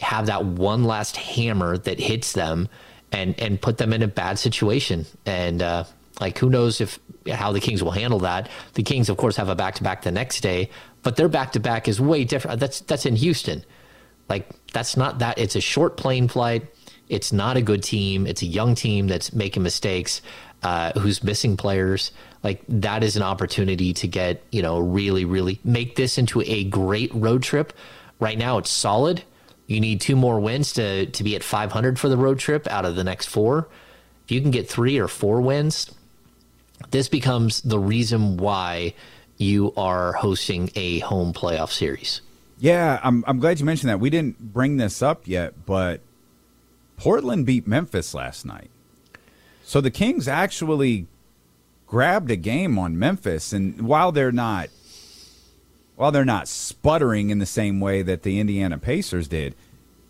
[0.00, 2.68] have that one last hammer that hits them
[3.10, 5.06] and and put them in a bad situation.
[5.24, 5.84] And uh,
[6.20, 6.98] like who knows if
[7.30, 8.48] how the Kings will handle that.
[8.74, 10.70] The Kings, of course, have a back to back the next day,
[11.02, 12.60] but their back to back is way different.
[12.60, 13.64] That's that's in Houston.
[14.28, 15.38] Like that's not that.
[15.38, 16.66] It's a short plane flight.
[17.08, 18.26] It's not a good team.
[18.26, 20.22] It's a young team that's making mistakes,
[20.62, 22.12] uh, who's missing players.
[22.42, 26.64] Like that is an opportunity to get you know really really make this into a
[26.64, 27.72] great road trip.
[28.20, 29.22] Right now, it's solid.
[29.66, 32.84] You need two more wins to to be at 500 for the road trip out
[32.84, 33.68] of the next four.
[34.24, 35.90] If you can get three or four wins,
[36.90, 38.94] this becomes the reason why
[39.36, 42.20] you are hosting a home playoff series.
[42.58, 43.98] Yeah, I'm I'm glad you mentioned that.
[43.98, 46.00] We didn't bring this up yet, but
[46.96, 48.70] Portland beat Memphis last night.
[49.72, 51.06] So the Kings actually
[51.86, 54.68] grabbed a game on Memphis and while they're not
[55.96, 59.54] while they're not sputtering in the same way that the Indiana Pacers did,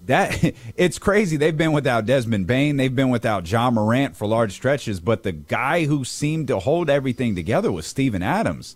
[0.06, 1.36] that it's crazy.
[1.36, 5.30] They've been without Desmond Bane, they've been without Ja Morant for large stretches, but the
[5.30, 8.74] guy who seemed to hold everything together was Steven Adams.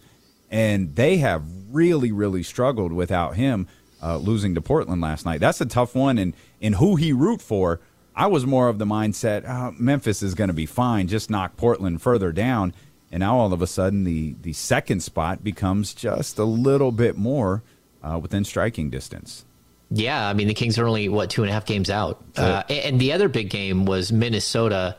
[0.53, 3.66] and they have really, really struggled without him
[4.01, 5.41] uh, losing to Portland last night.
[5.41, 6.32] That's a tough one, and
[6.62, 7.80] and who he root for.
[8.16, 11.56] I was more of the mindset oh, Memphis is going to be fine, just knock
[11.56, 12.72] Portland further down,
[13.12, 17.16] and now all of a sudden the the second spot becomes just a little bit
[17.16, 17.62] more
[18.02, 19.44] uh, within striking distance.
[19.90, 22.62] Yeah, I mean the Kings are only what two and a half games out, uh,
[22.68, 24.96] and the other big game was Minnesota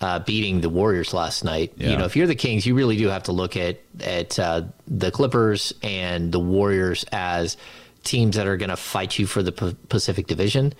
[0.00, 1.72] uh, beating the Warriors last night.
[1.76, 1.90] Yeah.
[1.90, 4.62] You know, if you're the Kings, you really do have to look at at uh,
[4.88, 7.56] the Clippers and the Warriors as
[8.02, 10.74] teams that are going to fight you for the P- Pacific Division,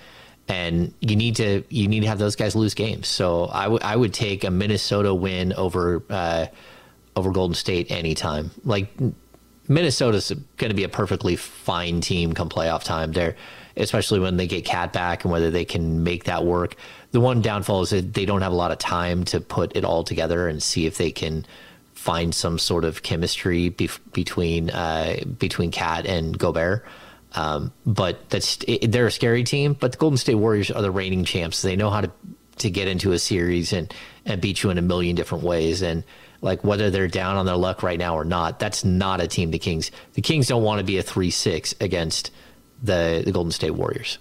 [0.49, 3.09] and you need to you need to have those guys lose games.
[3.09, 6.47] So I would I would take a Minnesota win over uh,
[7.17, 8.51] over Golden State anytime.
[8.65, 8.89] Like
[9.69, 13.13] Minnesota's going to be a perfectly fine team come playoff time.
[13.13, 13.37] There,
[13.77, 16.77] especially when they get KAT back and whether they can make that work.
[17.13, 19.85] The one downfall is that they don't have a lot of time to put it
[19.85, 21.47] all together and see if they can
[21.95, 26.85] find some sort of chemistry between uh, between KAT and Gobert.
[27.35, 29.75] Um, but that's it, they're a scary team.
[29.75, 31.63] But the Golden State Warriors are the reigning champs.
[31.63, 32.11] They know how to
[32.59, 33.93] to get into a series and
[34.25, 35.83] and beat you in a million different ways.
[35.83, 36.05] And
[36.41, 39.51] like whether they're down on their luck right now or not, that's not a team
[39.51, 39.91] the Kings.
[40.15, 42.31] The Kings don't want to be a three six against
[42.83, 44.19] the the Golden State Warriors.